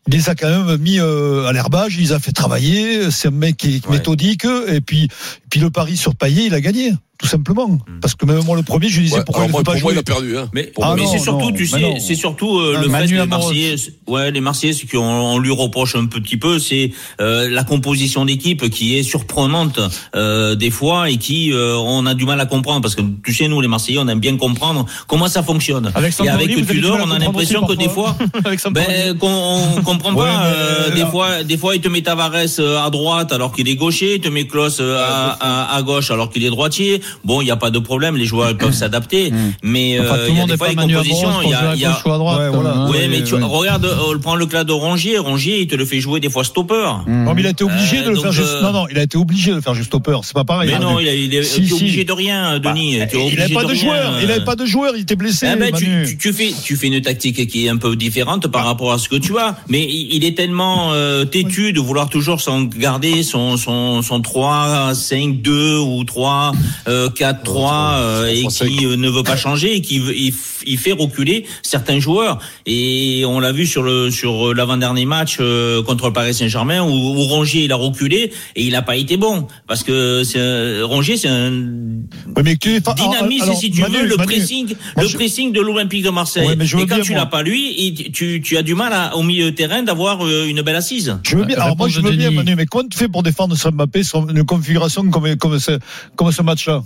il 0.06 0.14
les 0.14 0.28
a 0.28 0.34
quand 0.36 0.48
même 0.48 0.76
mis 0.76 1.00
euh, 1.00 1.46
à 1.46 1.52
l'herbage, 1.52 1.96
il 1.96 2.02
les 2.02 2.12
a 2.12 2.20
fait 2.20 2.30
travailler. 2.30 3.10
C'est 3.10 3.28
un 3.28 3.32
mec 3.32 3.56
qui 3.56 3.76
est 3.76 3.86
Ouais. 3.88 3.96
méthodique 3.96 4.46
et 4.68 4.80
puis, 4.80 5.08
puis 5.56 5.64
le 5.64 5.70
pari 5.70 5.96
sur 5.96 6.14
Payet, 6.14 6.44
il 6.48 6.52
a 6.54 6.60
gagné, 6.60 6.92
tout 7.18 7.26
simplement. 7.26 7.78
Parce 8.02 8.14
que 8.14 8.26
même 8.26 8.44
moi 8.44 8.56
le 8.58 8.62
premier, 8.62 8.90
je 8.90 9.00
disais 9.00 9.16
Ouais, 9.16 9.24
pourquoi 9.24 9.44
il 9.44 9.46
ne 9.46 9.52
moi, 9.52 9.62
pas 9.62 9.72
pour 9.72 9.80
moi, 9.80 9.92
jouer. 9.92 9.94
il 9.94 9.98
a 9.98 10.02
perdu. 10.02 10.36
Hein. 10.36 10.50
Mais, 10.52 10.70
Ah 10.82 10.92
mais 10.94 11.06
c'est 11.10 11.18
surtout, 11.18 11.46
non, 11.46 11.52
tu 11.52 11.62
mais 11.62 11.66
sais, 11.68 11.80
non. 11.80 11.98
c'est 11.98 12.14
surtout 12.14 12.58
euh, 12.58 12.74
Ah, 12.76 12.82
le 12.82 12.88
Manu 12.88 13.08
fait 13.08 13.14
que 13.16 13.20
les. 13.22 13.26
Marseillais, 13.26 13.74
ouais, 14.06 14.30
les 14.32 14.40
Marseillais, 14.42 14.74
ce 14.74 14.84
qu'on 14.84 14.98
on 14.98 15.38
lui 15.38 15.50
reproche 15.50 15.96
un 15.96 16.04
petit 16.04 16.36
peu, 16.36 16.58
c'est 16.58 16.90
euh, 17.22 17.48
la 17.48 17.64
composition 17.64 18.26
d'équipe 18.26 18.68
qui 18.68 18.98
est 18.98 19.02
surprenante 19.02 19.80
euh, 20.14 20.54
des 20.56 20.70
fois 20.70 21.08
et 21.08 21.16
qui 21.16 21.54
euh, 21.54 21.74
on 21.78 22.04
a 22.04 22.12
du 22.12 22.26
mal 22.26 22.38
à 22.38 22.44
comprendre 22.44 22.82
parce 22.82 22.94
que 22.94 23.00
tu 23.24 23.32
sais 23.32 23.48
nous 23.48 23.62
les 23.62 23.68
Marseillais, 23.68 23.98
on 23.98 24.08
aime 24.08 24.20
bien 24.20 24.36
comprendre 24.36 24.84
comment 25.06 25.28
ça 25.28 25.42
fonctionne. 25.42 25.90
Avec 25.94 26.12
et 26.22 26.28
avec 26.28 26.66
Tudor, 26.66 26.98
on 27.02 27.10
a 27.12 27.18
l'impression 27.18 27.66
que 27.66 27.72
des 27.72 27.88
fois, 27.88 28.14
Sampaoli. 28.58 28.86
ben 28.88 29.16
qu'on 29.18 29.72
on 29.78 29.82
comprend 29.82 30.12
Ouais, 30.12 30.24
pas. 30.26 30.50
mais, 30.90 30.96
des 30.96 31.06
fois, 31.06 31.42
des 31.44 31.56
fois, 31.56 31.74
il 31.74 31.80
te 31.80 31.88
met 31.88 32.02
Tavares 32.02 32.34
à 32.60 32.90
droite 32.90 33.32
alors 33.32 33.52
qu'il 33.54 33.68
est 33.70 33.76
gaucher, 33.76 34.16
il 34.16 34.20
te 34.20 34.28
met 34.28 34.46
Klaus 34.46 34.78
euh, 34.80 34.98
à, 35.02 35.38
à, 35.46 35.74
à 35.76 35.82
gauche 35.82 36.10
alors 36.10 36.30
qu'il 36.30 36.44
est 36.44 36.50
droitier. 36.50 37.00
Bon, 37.24 37.40
il 37.40 37.44
n'y 37.44 37.50
a 37.50 37.56
pas 37.56 37.70
de 37.70 37.78
problème, 37.78 38.16
les 38.16 38.24
joueurs 38.26 38.56
peuvent 38.56 38.72
s'adapter, 38.82 39.32
mais 39.62 39.98
Enfin, 40.00 40.14
euh, 40.18 40.26
il 40.30 40.36
y 40.36 40.40
a 40.40 40.44
des 40.46 40.56
fois 40.56 40.66
pas 40.66 40.70
les 40.70 40.76
Manu 40.76 40.94
compositions, 40.94 41.28
il 41.44 41.50
y 41.50 41.54
a, 41.54 41.74
il 41.74 41.80
y 41.80 41.84
a 41.84 41.90
à 41.92 42.18
droite. 42.18 42.38
Ouais, 42.40 42.48
voilà. 42.50 42.70
hein, 42.70 42.88
oui, 42.90 42.98
mais 43.10 43.22
tu 43.22 43.34
ouais. 43.34 43.42
regarde, 43.42 43.84
euh, 43.84 44.18
prends 44.22 44.34
le 44.36 44.46
cas 44.46 44.64
de 44.64 44.72
Rongier. 44.72 45.18
Rongier, 45.18 45.60
il 45.60 45.66
te 45.66 45.74
le 45.76 45.84
fait 45.84 46.00
jouer 46.00 46.20
des 46.20 46.30
fois 46.30 46.44
stopper. 46.44 46.86
Non, 47.06 47.34
mais 47.34 47.42
il 47.42 47.46
a 47.46 47.50
été 47.50 47.64
obligé 47.64 47.98
Euh, 47.98 48.04
de 48.04 48.08
le 48.10 48.14
donc, 48.16 48.24
faire 48.24 48.32
juste. 48.32 48.48
euh, 48.48 48.62
Non, 48.62 48.72
non, 48.72 48.86
il 48.90 48.98
a 48.98 49.02
été 49.02 49.16
obligé 49.16 49.52
de 49.52 49.60
faire 49.60 49.74
juste 49.74 49.88
stopper. 49.88 50.18
C'est 50.22 50.34
pas 50.34 50.44
pareil. 50.44 50.68
Mais 50.68 50.74
hein. 50.76 50.80
non, 50.80 50.98
il, 51.00 51.08
a- 51.08 51.14
il 51.14 51.34
est 51.34 51.42
Si, 51.42 51.60
t'es 51.62 51.66
si. 51.68 51.72
obligé 51.74 52.04
de 52.04 52.12
rien, 52.12 52.58
Denis. 52.58 52.98
Bah, 52.98 53.06
T'es 53.06 53.26
il 53.28 53.36
n'avait 53.38 53.54
pas 53.54 53.64
de 53.64 53.74
joueur. 53.74 54.12
Il 54.20 54.26
n'avait 54.28 54.44
pas 54.44 54.56
de 54.56 54.66
joueur. 54.66 54.92
Il 54.96 55.02
était 55.02 55.16
blessé. 55.16 55.46
Ah 55.46 55.56
ben, 55.56 55.72
tu, 55.72 56.32
fais 56.32 56.52
tu 56.64 56.76
fais 56.76 56.86
une 56.88 57.00
tactique 57.00 57.46
qui 57.46 57.66
est 57.66 57.68
un 57.68 57.76
peu 57.76 57.94
différente 57.96 58.46
par 58.48 58.64
rapport 58.64 58.92
à 58.92 58.98
ce 58.98 59.08
que 59.08 59.16
tu 59.16 59.36
as, 59.38 59.56
mais 59.68 59.82
il 59.84 60.14
il 60.16 60.24
est 60.24 60.36
tellement 60.36 60.92
euh, 60.92 61.24
têtu 61.24 61.72
de 61.72 61.80
vouloir 61.80 62.08
toujours 62.08 62.40
s'en 62.40 62.62
garder 62.62 63.22
son 63.22 63.56
son 63.56 64.02
son 64.02 64.20
3 64.20 64.94
5 64.94 65.25
2 65.26 65.78
ou 65.78 66.04
3 66.04 66.52
euh, 66.88 67.10
4 67.10 67.42
3 67.42 67.72
euh, 67.98 68.26
et 68.26 68.42
3, 68.42 68.66
qui 68.66 68.86
euh, 68.86 68.96
ne 68.96 69.08
veut 69.08 69.22
pas 69.22 69.36
changer 69.36 69.76
et 69.76 69.80
qui 69.80 69.98
veut- 69.98 70.16
il, 70.16 70.32
il 70.66 70.78
fait 70.78 70.92
reculer 70.92 71.44
certains 71.62 71.98
joueurs 72.00 72.38
et 72.66 73.24
on 73.26 73.40
l'a 73.40 73.52
vu 73.52 73.66
sur 73.66 73.82
le 73.82 74.10
sur 74.10 74.54
l'avant-dernier 74.54 75.04
match 75.06 75.36
euh, 75.40 75.82
contre 75.82 76.06
le 76.06 76.12
Paris 76.12 76.34
Saint-Germain 76.34 76.82
où, 76.82 76.90
où 76.92 77.22
Rongier 77.24 77.64
il 77.64 77.72
a 77.72 77.76
reculé 77.76 78.32
et 78.56 78.64
il 78.64 78.72
n'a 78.72 78.82
pas 78.82 78.96
été 78.96 79.16
bon 79.16 79.46
parce 79.66 79.82
que 79.82 80.22
c'est 80.24 80.40
un- 80.40 80.84
Rongier 80.84 81.16
c'est 81.16 81.28
un 81.28 81.50
Ouais, 82.36 82.42
mais 82.44 82.56
tu 82.56 82.74
es 82.74 82.80
pas- 82.80 82.94
dynamise 82.94 83.42
alors, 83.42 83.56
si 83.58 83.70
tu 83.70 83.80
Manu, 83.80 83.96
veux 83.98 84.06
le 84.06 84.16
Manu, 84.16 84.26
pressing 84.32 84.66
moi, 84.94 85.04
le 85.04 85.08
je- 85.08 85.16
pressing 85.16 85.52
de 85.52 85.60
l'Olympique 85.60 86.04
de 86.04 86.10
Marseille 86.10 86.46
Ouais, 86.46 86.56
mais 86.56 86.66
je 86.66 86.76
et 86.76 86.80
quand 86.86 86.96
bien, 86.96 87.04
tu 87.04 87.12
moi. 87.12 87.20
l'as 87.20 87.26
pas 87.26 87.42
lui 87.42 87.74
il- 87.78 88.12
tu, 88.12 88.40
tu 88.42 88.56
as 88.56 88.62
du 88.62 88.74
mal 88.74 88.92
à, 88.92 89.16
au 89.16 89.22
milieu 89.22 89.46
de 89.46 89.50
terrain 89.56 89.82
d'avoir 89.82 90.24
euh, 90.26 90.46
une 90.46 90.62
belle 90.62 90.76
assise 90.76 91.16
Je 91.22 91.36
veux 91.36 91.44
bien. 91.44 91.56
Alors 91.58 91.76
moi, 91.76 91.88
je 91.88 92.00
veux 92.00 92.10
bien. 92.12 92.30
Manu. 92.30 92.54
Mais 92.56 92.66
comment 92.66 92.88
tu 92.88 92.98
fais 92.98 93.08
pour 93.08 93.22
défendre 93.22 93.56
Mbappé 93.56 94.02
sur 94.02 94.28
une 94.28 94.44
configuration 94.44 95.02
comme 95.16 95.36
comme 95.36 95.58
ce 95.58 95.78
comme 96.14 96.32
ce 96.32 96.42
match-là. 96.42 96.82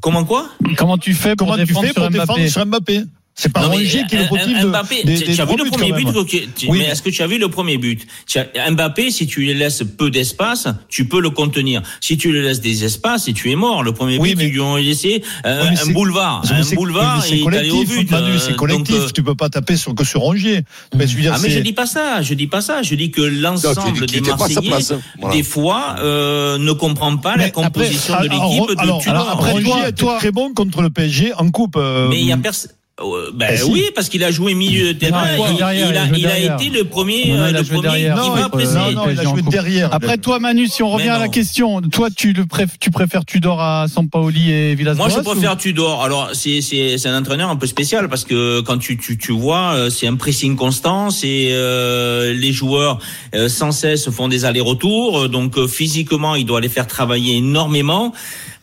Comment 0.00 0.24
quoi? 0.24 0.48
Comment 0.76 0.98
tu 0.98 1.14
fais 1.14 1.36
pour 1.36 1.46
Comment 1.46 1.58
tu 1.58 1.66
défendre 1.66 1.86
fais 1.86 1.92
pour 1.92 2.02
sur 2.04 2.10
défendre 2.10 2.32
Mbappé 2.34 2.48
sur 2.48 2.66
Mbappé? 2.66 3.04
C'est 3.42 3.52
pas 3.52 3.66
Rongier 3.66 4.04
qui 4.08 4.14
est 4.14 4.18
le 4.18 4.24
euh, 4.24 4.28
motif 4.30 4.56
euh, 4.56 4.62
de 4.62 4.68
Mbappé, 4.68 5.02
des, 5.04 5.14
tu- 5.22 5.40
as 5.40 5.44
vu 5.44 5.56
le 5.56 5.64
premier 5.70 5.92
but 5.92 6.06
tu- 6.26 6.66
Oui, 6.68 6.78
mais 6.78 6.78
mais- 6.78 6.84
est-ce 6.92 7.02
que 7.02 7.10
tu 7.10 7.22
as 7.22 7.26
vu 7.26 7.38
le 7.38 7.48
premier 7.48 7.76
but 7.76 8.06
as- 8.36 8.70
Mbappé 8.70 9.10
si 9.10 9.26
tu 9.26 9.40
lui 9.40 9.54
laisses 9.54 9.82
peu 9.98 10.10
d'espace 10.10 10.68
tu 10.88 11.06
peux 11.06 11.20
le 11.20 11.30
contenir 11.30 11.82
si 12.00 12.16
tu 12.16 12.30
lui 12.30 12.40
laisses 12.42 12.60
des 12.60 12.84
espaces 12.84 13.26
et 13.28 13.32
tu 13.32 13.50
es 13.50 13.56
mort 13.56 13.82
le 13.82 13.92
premier 13.92 14.18
Oui, 14.18 14.30
but 14.30 14.36
mais- 14.38 14.46
ils 14.46 14.52
lui 14.52 14.60
ont 14.60 14.76
laissé 14.76 15.22
euh, 15.44 15.64
Oui, 15.68 15.76
un 15.88 15.92
boulevard 15.92 16.42
un 16.50 16.74
boulevard 16.74 17.24
et 17.26 17.30
il 17.30 17.42
est 17.42 17.56
allé 17.58 17.70
au 17.70 17.74
collectif, 17.74 17.98
but 17.98 18.12
euh, 18.12 18.38
c'est 18.38 18.54
collectif. 18.56 18.94
donc, 18.96 19.04
euh, 19.06 19.10
tu 19.12 19.22
peux 19.22 19.34
pas 19.34 19.48
taper 19.48 19.76
sur 19.76 19.94
que 19.94 20.04
sur 20.04 20.20
Rongier. 20.20 20.62
Mais 20.94 21.06
je 21.08 21.16
veux 21.16 21.22
dire, 21.22 21.32
ah 21.34 21.40
mais 21.42 21.50
je 21.50 21.58
dis 21.58 21.72
pas 21.72 21.86
ça, 21.86 22.22
je 22.22 22.34
dis 22.34 22.46
pas 22.46 22.60
ça, 22.60 22.82
je 22.82 22.94
dis 22.94 23.10
que 23.10 23.22
l'ensemble 23.22 24.06
des 24.06 24.20
Marseillais 24.20 24.72
hein. 24.92 25.30
Des 25.32 25.42
fois 25.42 25.96
euh, 25.98 26.58
ne 26.58 26.72
comprend 26.72 27.16
pas 27.16 27.36
la 27.36 27.50
composition 27.50 28.14
de 28.20 28.28
l'équipe 28.28 28.76
de 28.76 28.80
alors, 29.08 29.30
après, 29.30 29.50
Rongier, 29.52 29.92
toi, 29.96 30.16
très 30.18 30.30
bon 30.30 30.52
contre 30.54 30.82
le 30.82 30.90
PSG 30.90 31.32
en 31.34 31.50
coupe. 31.50 31.76
euh, 31.76 32.08
mais 32.08 32.20
il 32.20 32.26
y 32.26 32.32
a 32.32 32.36
personne. 32.36 32.70
Euh, 33.02 33.30
ben 33.34 33.48
Eh 33.52 33.56
si. 33.56 33.70
oui, 33.70 33.84
parce 33.94 34.08
qu'il 34.08 34.22
a 34.24 34.30
joué 34.30 34.54
milieu 34.54 34.94
de 34.94 34.98
terrain. 34.98 35.24
il 35.32 35.36
joue 35.36 35.44
il, 35.52 35.56
derrière, 35.56 35.90
il 35.90 35.96
a, 35.96 36.06
il 36.18 36.26
a 36.26 36.54
été 36.56 36.70
le 36.70 36.84
premier, 36.84 37.26
Non, 37.32 37.42
euh, 37.42 37.50
il 37.50 37.56
a 37.56 37.58
le 37.60 37.64
joué 37.64 37.76
premier 37.76 37.98
qui 37.98 38.08
non, 38.08 38.16
non, 38.16 38.92
non, 38.92 39.10
il 39.10 39.18
a 39.20 39.22
joué 39.24 39.42
derrière. 39.42 39.92
Après 39.92 40.18
toi 40.18 40.38
Manu, 40.38 40.66
si 40.68 40.82
on 40.82 40.90
revient 40.90 41.08
à 41.08 41.18
la 41.18 41.28
question, 41.28 41.80
toi 41.82 42.08
tu 42.14 42.32
le 42.32 42.44
préf- 42.44 42.76
tu 42.80 42.90
préfères 42.90 43.24
Tudor 43.24 43.60
à 43.60 43.86
Sampaoli 43.88 44.50
et 44.52 44.74
Villas-Boas 44.74 45.08
Moi, 45.08 45.14
je 45.14 45.20
ou- 45.20 45.30
préfère 45.32 45.56
Tudor. 45.56 46.02
Alors, 46.02 46.30
c'est 46.32 46.60
c'est 46.60 46.98
c'est 46.98 47.08
un 47.08 47.18
entraîneur 47.18 47.50
un 47.50 47.56
peu 47.56 47.66
spécial 47.66 48.08
parce 48.08 48.24
que 48.24 48.60
quand 48.60 48.78
tu 48.78 48.96
tu 48.96 49.18
tu 49.18 49.32
vois, 49.32 49.72
euh, 49.74 49.90
c'est 49.90 50.06
un 50.06 50.16
pressing 50.16 50.56
constant, 50.56 51.10
c'est 51.10 51.48
euh, 51.50 52.32
les 52.34 52.52
joueurs 52.52 52.98
euh, 53.34 53.48
sans 53.48 53.72
cesse 53.72 54.10
font 54.10 54.28
des 54.28 54.44
allers-retours, 54.44 55.22
euh, 55.22 55.28
donc 55.28 55.56
euh, 55.58 55.66
physiquement, 55.66 56.34
il 56.34 56.44
doit 56.46 56.60
les 56.60 56.68
faire 56.68 56.86
travailler 56.86 57.36
énormément. 57.36 58.12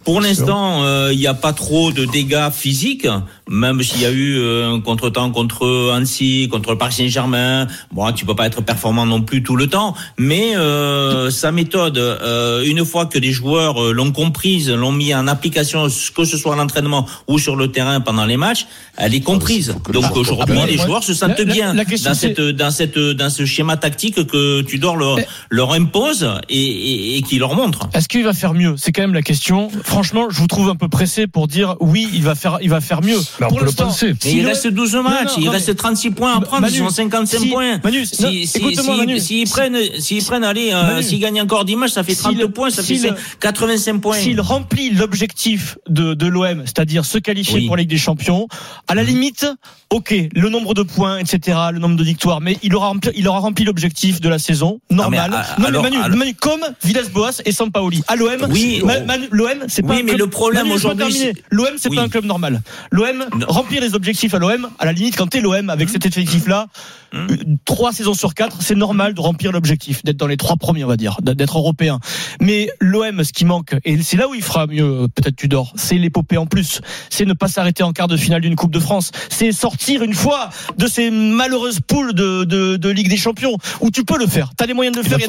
Pour 0.09 0.21
l'instant, 0.21 0.83
euh, 0.83 1.09
il 1.13 1.19
n'y 1.19 1.27
a 1.27 1.35
pas 1.35 1.53
trop 1.53 1.91
de 1.91 2.03
dégâts 2.05 2.49
physiques, 2.51 3.07
même 3.47 3.83
s'il 3.83 4.01
y 4.01 4.05
a 4.05 4.11
eu 4.11 4.37
euh, 4.39 4.73
un 4.73 4.79
contretemps 4.81 5.29
contre 5.29 5.91
Annecy, 5.95 6.47
contre 6.51 6.71
le 6.71 6.77
Paris 6.79 6.93
Saint-Germain. 6.93 7.67
Bon, 7.91 8.11
tu 8.11 8.25
peux 8.25 8.35
pas 8.35 8.47
être 8.47 8.61
performant 8.61 9.05
non 9.05 9.21
plus 9.21 9.43
tout 9.43 9.55
le 9.55 9.67
temps, 9.67 9.93
mais 10.17 10.55
euh, 10.55 11.29
sa 11.29 11.51
méthode, 11.51 11.97
euh, 11.99 12.63
une 12.63 12.83
fois 12.85 13.05
que 13.05 13.19
les 13.19 13.31
joueurs 13.31 13.81
euh, 13.83 13.91
l'ont 13.91 14.11
comprise, 14.11 14.69
l'ont 14.71 14.91
mis 14.91 15.13
en 15.13 15.27
application, 15.27 15.87
que 16.15 16.25
ce 16.25 16.37
soit 16.37 16.53
à 16.53 16.57
l'entraînement 16.57 17.05
ou 17.27 17.37
sur 17.37 17.55
le 17.55 17.71
terrain 17.71 17.99
pendant 18.01 18.25
les 18.25 18.37
matchs, 18.37 18.65
elle 18.97 19.13
est 19.13 19.21
comprise. 19.21 19.75
Donc 19.93 20.15
aujourd'hui, 20.15 20.57
Ah, 20.61 20.65
les 20.65 20.77
joueurs 20.77 21.03
se 21.03 21.13
sentent 21.13 21.37
la- 21.39 21.45
bien 21.53 21.73
la 21.73 21.83
dans 21.85 22.13
cette 22.15 22.39
dans 22.39 22.71
cette 22.71 22.97
dans 22.97 23.29
ce 23.29 23.45
schéma 23.45 23.77
tactique 23.77 24.25
que 24.25 24.61
Tudor 24.61 24.97
leur, 24.97 25.17
leur 25.51 25.73
impose 25.73 26.27
et, 26.49 26.59
et, 26.59 27.17
et 27.17 27.21
qui 27.21 27.37
leur 27.37 27.53
montre. 27.55 27.87
Est-ce 27.93 28.07
qu'il 28.07 28.23
va 28.23 28.33
faire 28.33 28.53
mieux? 28.55 28.73
C'est 28.77 28.91
quand 28.91 29.03
même 29.03 29.13
la 29.13 29.21
question. 29.21 29.69
Franchement, 29.99 30.29
je 30.29 30.37
vous 30.39 30.47
trouve 30.47 30.69
un 30.69 30.77
peu 30.77 30.87
pressé 30.87 31.27
pour 31.27 31.49
dire 31.49 31.75
oui, 31.81 32.07
il 32.13 32.23
va 32.23 32.33
faire, 32.33 32.59
il 32.61 32.69
va 32.69 32.79
faire 32.79 33.01
mieux. 33.03 33.17
On 33.41 33.47
pour 33.49 33.59
peut 33.59 33.65
le 33.65 33.71
penser. 33.73 34.07
Mais 34.13 34.15
si 34.21 34.37
il 34.37 34.43
le- 34.43 34.47
reste 34.47 34.67
12 34.67 34.95
Non, 34.95 35.03
matchs, 35.03 35.31
non, 35.31 35.33
il 35.39 35.45
non, 35.47 35.51
reste 35.51 35.67
mais- 35.67 35.75
36 35.75 36.11
points 36.11 36.37
à 36.37 36.39
prendre, 36.39 36.61
Manu, 36.61 36.77
ils 36.77 36.83
ont 36.83 36.89
55 36.89 37.39
si- 37.41 37.47
points. 37.49 37.79
Manu, 37.83 38.05
Si- 38.05 38.21
non, 38.21 38.29
si- 38.31 38.43
écoute-moi, 38.59 38.93
si- 38.93 38.97
Manu. 39.01 39.19
S'ils 39.19 39.49
prennent, 39.49 39.77
s'ils 39.99 40.23
prennent, 40.23 40.45
allez, 40.45 40.71
euh, 40.71 41.01
s'ils 41.01 41.19
gagnent 41.19 41.41
encore 41.41 41.65
10 41.65 41.75
matchs, 41.75 41.91
ça 41.91 42.03
fait 42.03 42.13
Si 42.13 42.21
32 42.21 42.43
le- 42.43 42.49
points, 42.49 42.69
ça 42.69 42.81
si 42.81 42.97
fait 42.97 43.09
le- 43.09 43.15
85 43.41 43.99
points. 43.99 44.15
S'il 44.15 44.39
remplit 44.39 44.91
l'objectif 44.91 45.77
de, 45.89 46.13
de 46.13 46.27
l'OM, 46.27 46.61
c'est-à-dire 46.65 47.03
se 47.03 47.17
qualifier 47.17 47.55
Oui. 47.59 47.67
pour 47.67 47.75
la 47.75 47.81
Ligue 47.81 47.89
des 47.89 47.97
Champions, 47.97 48.47
à 48.87 48.95
la 48.95 49.03
limite, 49.03 49.47
ok, 49.89 50.15
le 50.33 50.47
nombre 50.49 50.73
de 50.75 50.83
points, 50.83 51.17
etc., 51.17 51.57
le 51.73 51.79
nombre 51.79 51.97
de 51.97 52.03
victoires, 52.05 52.39
mais 52.39 52.57
il 52.63 52.73
aura 52.73 52.87
rempli, 52.87 53.11
il 53.17 53.27
aura 53.27 53.39
rempli 53.39 53.65
l'objectif 53.65 54.21
de 54.21 54.29
la 54.29 54.39
saison, 54.39 54.79
normal. 54.89 55.31
mais, 55.31 55.37
ah, 55.37 55.55
non, 55.59 55.65
alors- 55.67 55.83
mais 55.83 55.89
Manu, 55.89 56.01
alors- 56.01 56.17
Manu, 56.17 56.35
comme 56.35 56.61
Villas-Boas 56.85 57.41
et 57.43 57.51
Sampaoli. 57.51 58.01
À 58.07 58.15
l'OM, 58.15 58.29
Oui, 58.49 58.81
oh. 58.81 58.87
L'OM, 59.31 59.65
c'est 59.67 59.78
pas 59.81 59.93
Oui, 59.95 60.03
mais 60.03 60.11
club- 60.13 60.19
le 60.21 60.27
problème 60.29 60.71
aujourd'hui. 60.71 61.31
L'OM, 61.51 61.67
c'est 61.77 61.89
Oui. 61.89 61.95
pas 61.95 62.03
un 62.03 62.09
club 62.09 62.25
normal. 62.25 62.61
L'OM, 62.91 63.25
remplir 63.47 63.81
les 63.81 63.95
objectifs 63.95 64.33
à 64.33 64.39
l'OM, 64.39 64.69
à 64.79 64.85
la 64.85 64.93
limite, 64.93 65.15
quand 65.17 65.27
t'es 65.27 65.41
l'OM 65.41 65.69
avec 65.69 65.89
cet 65.89 66.05
effectif-là, 66.05 66.67
Hum. 67.08 67.08
Euh, 67.13 67.27
trois 67.65 67.91
saisons 67.93 68.13
sur 68.13 68.33
quatre, 68.33 68.61
c'est 68.61 68.75
normal 68.75 69.13
de 69.13 69.21
remplir 69.21 69.51
l'objectif, 69.51 70.03
d'être 70.03 70.17
dans 70.17 70.27
les 70.27 70.37
trois 70.37 70.55
premiers, 70.55 70.83
on 70.83 70.87
va 70.87 70.97
dire, 70.97 71.17
d'être 71.21 71.57
européen. 71.57 71.99
Mais 72.41 72.69
l'OM, 72.79 73.23
ce 73.23 73.33
qui 73.33 73.45
manque, 73.45 73.75
et 73.85 74.01
c'est 74.01 74.17
là 74.17 74.27
où 74.27 74.33
il 74.35 74.41
fera 74.41 74.67
mieux, 74.67 74.83
euh, 75.03 75.07
peut-être 75.07 75.35
Tudor, 75.35 75.73
c'est 75.75 75.95
l'épopée 75.95 76.37
en 76.37 76.45
plus. 76.45 76.81
C'est 77.09 77.25
ne 77.25 77.33
pas 77.33 77.47
s'arrêter 77.47 77.83
en 77.83 77.91
quart 77.93 78.07
de 78.07 78.17
finale 78.17 78.41
d'une 78.41 78.55
Coupe 78.55 78.71
de 78.71 78.79
France. 78.79 79.11
C'est 79.29 79.51
sortir 79.51 80.03
une 80.03 80.13
fois 80.13 80.49
de 80.77 80.87
ces 80.87 81.11
malheureuses 81.11 81.79
poules 81.85 82.13
de, 82.13 82.43
de, 82.43 82.75
de 82.77 82.89
Ligue 82.89 83.09
des 83.09 83.17
Champions, 83.17 83.57
où 83.81 83.91
tu 83.91 84.03
peux 84.03 84.17
le 84.17 84.27
faire. 84.27 84.51
T'as 84.57 84.65
les 84.65 84.73
moyens 84.73 84.95
de 84.97 85.01
le 85.01 85.07
faire. 85.07 85.19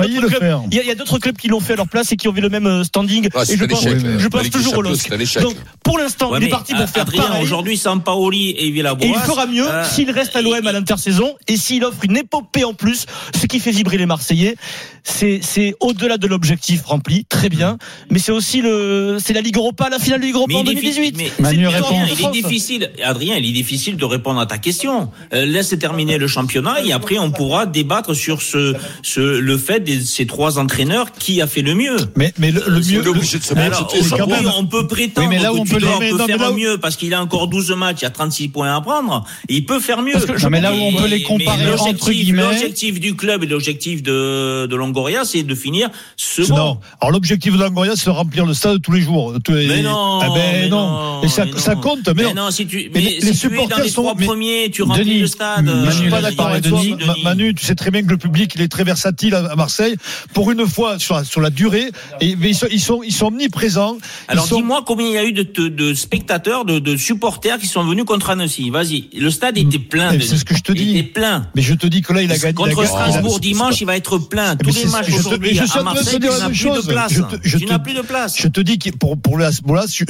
Il 0.71 0.77
y 0.87 0.91
a 0.91 0.95
d'autres 0.95 1.19
clubs- 1.19 1.37
qui 1.37 1.49
l'ont 1.49 1.61
fait 1.61 1.75
à 1.75 1.77
leur 1.77 1.89
place 1.89 2.13
et 2.13 2.17
qui 2.17 2.29
ont 2.29 2.35
eu 2.35 2.41
le 2.41 2.49
même 2.49 2.67
euh, 2.67 2.85
standing. 2.85 3.29
Ah, 3.35 3.43
et 3.49 3.57
je 3.57 3.65
pense, 3.65 3.85
je 3.87 4.51
toujours 4.51 4.79
au 4.79 4.83
LOSC. 4.83 5.11
Donc, 5.41 5.57
pour 5.85 5.99
l'instant, 5.99 6.31
Ouais, 6.33 6.39
il 6.41 6.45
est 6.45 6.49
parti 6.49 6.75
pour 6.75 6.89
faire 6.89 7.03
Adrien, 7.03 7.23
pareil. 7.23 7.43
aujourd'hui, 7.43 7.77
Sampaoli 7.77 8.51
et. 8.51 8.71
Et 8.71 9.09
il 9.09 9.15
fera 9.27 9.47
mieux 9.47 9.69
euh, 9.69 9.85
s'il 9.85 10.11
reste 10.11 10.37
à 10.37 10.43
l'OM 10.43 10.65
à 10.67 10.73
l'intersaison 10.73 11.35
et 11.49 11.57
s'il 11.71 11.85
offre 11.85 12.05
une 12.05 12.17
épopée 12.17 12.65
en 12.65 12.75
plus, 12.75 13.07
ce 13.41 13.47
qui 13.47 13.61
fait 13.61 13.71
vibrer 13.71 13.97
les 13.97 14.07
Marseillais. 14.07 14.57
C'est, 15.05 15.41
c'est 15.43 15.75
au-delà 15.81 16.19
de 16.19 16.27
l'objectif 16.27 16.83
rempli, 16.85 17.25
très 17.25 17.49
bien. 17.49 17.79
Mais 18.11 18.19
c'est 18.19 18.33
aussi 18.33 18.61
le, 18.61 19.17
c'est 19.19 19.33
la 19.33 19.41
Ligue 19.41 19.57
Europa, 19.57 19.89
la 19.89 19.99
finale 19.99 20.21
de 20.21 20.27
Ligue 20.27 20.35
Europa 20.35 20.53
Mais 20.53 20.59
en 20.61 20.65
il 20.65 20.71
est 20.73 20.75
2018. 20.75 21.13
difficile- 21.13 21.33
C'est 21.37 21.43
Manu 21.43 21.67
Adrien, 21.69 22.07
il 22.07 22.27
est 22.27 22.31
difficile, 22.33 22.91
Adrien, 23.03 23.37
il 23.37 23.47
est 23.49 23.53
difficile 23.53 23.97
de 23.97 24.05
répondre 24.05 24.41
à 24.41 24.47
ta 24.47 24.59
question. 24.59 25.11
Euh, 25.33 25.47
laisse 25.47 25.71
terminer 25.79 26.19
le 26.19 26.27
championnat 26.27 26.83
et 26.85 26.93
après 26.93 27.19
on 27.19 27.31
pourra 27.31 27.65
débattre 27.67 28.15
sur 28.15 28.43
ce, 28.43 28.75
ce 29.03 29.21
le 29.21 29.57
fait 29.59 29.81
de 29.81 30.01
ces 30.01 30.27
trois 30.27 30.59
entraîneurs 30.59 31.13
qui 31.13 31.41
a 31.41 31.47
fait 31.47 31.63
le 31.63 31.75
mieux. 31.75 31.97
Mais, 32.17 32.33
mais 32.39 32.51
le, 32.51 32.61
mieux. 32.61 32.83
Il 33.03 33.09
obligé 33.09 33.39
de 33.39 33.43
se 33.45 33.55
Mais 33.55 33.63
Alors, 33.63 33.91
aujourd'hui, 33.99 34.47
on 34.57 34.67
peut 34.67 34.87
prétendre 34.87 35.29
Oui, 35.29 35.35
mais 35.37 35.43
là 35.43 35.53
où 35.53 35.57
que 35.57 35.61
on 35.61 35.65
peut 35.65 35.77
Tudor 35.79 35.99
les- 36.01 36.07
mais 36.07 36.11
peut 36.13 36.19
non, 36.19 36.25
mais 36.27 36.33
faire 36.35 36.43
là 36.43 36.51
où- 36.53 36.57
mieux 36.57 36.79
parce 36.79 36.97
qu'il 36.97 37.15
a 37.15 37.23
encore 37.23 37.49
12 37.49 37.71
matchs, 37.73 37.99
il 38.01 38.05
y 38.05 38.07
a 38.07 38.11
36 38.11 38.49
points 38.49 38.75
à 38.77 38.81
prendre. 38.83 39.25
Il 39.49 39.65
peut 39.65 39.81
faire 39.81 40.03
mieux. 40.03 40.19
Que 40.21 40.43
Non, 40.43 40.51
mais 40.51 40.61
là 40.61 40.73
où 40.75 40.77
on 40.79 40.93
peut 40.93 41.07
les 41.07 41.19
Mais- 41.19 41.23
comparer 41.23 41.59
mais 41.59 41.60
l'objectif- 41.65 43.01
du 43.01 43.15
club 43.17 43.43
et 43.45 43.47
l'objectif 43.47 44.03
de, 44.03 44.67
de 44.67 44.77
Longoria, 44.77 45.25
c'est 45.25 45.43
de 45.43 45.55
finir 45.55 45.91
second. 46.17 46.57
Non. 46.57 46.81
Alors 47.01 47.13
l'objectif 47.13 47.53
de 47.55 47.59
Langoria, 47.59 47.93
c'est 47.97 48.07
de 48.07 48.11
remplir 48.11 48.47
le 48.47 48.55
stade 48.55 48.81
tous 48.83 48.93
les 48.93 49.01
jours. 49.03 49.35
Les- 49.49 49.67
Mais 49.69 49.83
non, 49.83 50.19
Ah 50.23 50.29
ben 50.35 50.35
mais 50.35 50.69
non. 50.69 50.91
non, 50.91 51.23
Et 51.23 51.29
ça, 51.29 51.45
mais 51.45 51.59
ça 51.59 51.75
compte. 51.77 52.07
Mais, 52.09 52.15
Mais 52.15 52.23
non. 52.35 52.45
non, 52.45 52.51
si 52.51 52.67
tu, 52.67 52.91
Mais 52.95 53.01
les 53.01 53.11
si 53.13 53.21
tu 53.21 53.27
es 53.29 53.33
supporters 53.35 53.79
dans 53.79 53.83
les 53.85 53.89
sont- 53.91 54.03
trois 54.03 54.15
mais- 54.19 54.27
premiers, 54.27 54.71
tu 54.73 54.83
remplis 54.83 55.05
Denis, 55.05 55.21
le 55.21 55.27
stade. 55.27 55.65
Manu, 55.65 55.87
Je 55.87 55.91
suis 55.97 56.07
Euh, 56.07 56.11
pas 56.11 56.21
d'accord 56.23 56.47
avec 56.49 56.63
toi, 56.69 56.79
Denis, 56.81 56.91
Ma- 57.07 57.13
Denis. 57.15 57.23
Manu. 57.25 57.55
Tu 57.55 57.65
sais 57.67 57.75
très 57.75 57.91
bien 57.91 58.03
que 58.03 58.11
le 58.11 58.17
public, 58.19 58.53
il 58.55 58.63
est 58.63 58.69
très 58.69 58.85
versatile 58.85 59.35
à 59.35 59.55
Marseille. 59.57 59.97
Pour 60.35 60.51
une 60.51 60.67
fois, 60.67 60.99
sur 60.99 61.17
la, 61.17 61.25
sur 61.25 61.41
la 61.41 61.51
durée, 61.51 61.91
et, 62.21 62.37
mais 62.37 62.51
ils 62.51 62.55
sont, 62.55 62.67
ils 62.71 62.81
sont, 62.81 63.03
ils 63.03 63.13
sont 63.13 63.27
omniprésents. 63.27 63.99
Alors 64.29 64.47
sont- 64.47 64.57
dis-moi 64.57 64.83
combien 64.87 65.07
il 65.09 65.15
y 65.15 65.19
a 65.19 65.25
eu 65.25 65.33
de, 65.33 65.43
de, 65.43 65.69
de 65.69 65.95
spectateurs, 65.95 66.65
de, 66.65 66.79
de 66.79 66.97
supporters 66.97 67.59
qui 67.59 67.67
sont 67.67 67.85
venus 67.85 68.05
contre 68.05 68.31
Annecy. 68.31 68.71
Vas-y, 68.71 69.09
le 69.17 69.31
stade 69.31 69.59
était 69.59 69.79
plein. 69.79 70.13
Denis. 70.13 70.25
c'est 70.27 70.37
ce 70.37 70.45
que 70.45 70.55
je 70.57 70.63
te 70.63 70.73
dis. 70.73 70.83
Il 70.91 70.97
était 70.97 71.09
plein. 71.09 71.49
Mais 71.55 71.63
je 71.63 71.75
te 71.75 71.87
dis 71.87 72.03
que 72.03 72.13
là, 72.13 72.23
il 72.23 72.31
a 72.31 72.39
gagné. 72.39 72.43
il 72.43 72.49
a 72.49 72.53
Contre 72.55 72.77
gagné- 72.77 72.87
Strasbourg 72.87 73.37
a- 73.37 73.41
dimanche, 73.41 73.81
il 73.81 73.87
va 73.87 73.97
être 73.97 74.19
plein. 74.19 74.57
Tous 74.57 74.75
les 74.75 74.85
matchs 74.87 75.09
aujourd'hui 75.19 75.59
à 75.59 75.83
Marseille, 75.83 76.19
tu 76.21 76.27
n'as 76.29 76.49
plus 76.49 76.71
de 76.83 76.87
place. 76.87 77.13
Je 77.13 77.23
te- 77.23 77.37
je 77.43 77.59
Tu 77.59 77.67
n'as 77.67 77.79
plus 77.79 77.95
de 77.95 78.01
place. 78.03 78.35
Je 78.39 78.49
te 78.49 78.61
dis 78.61 78.79
que 78.79 78.91
pour, 78.91 79.19
pour 79.19 79.39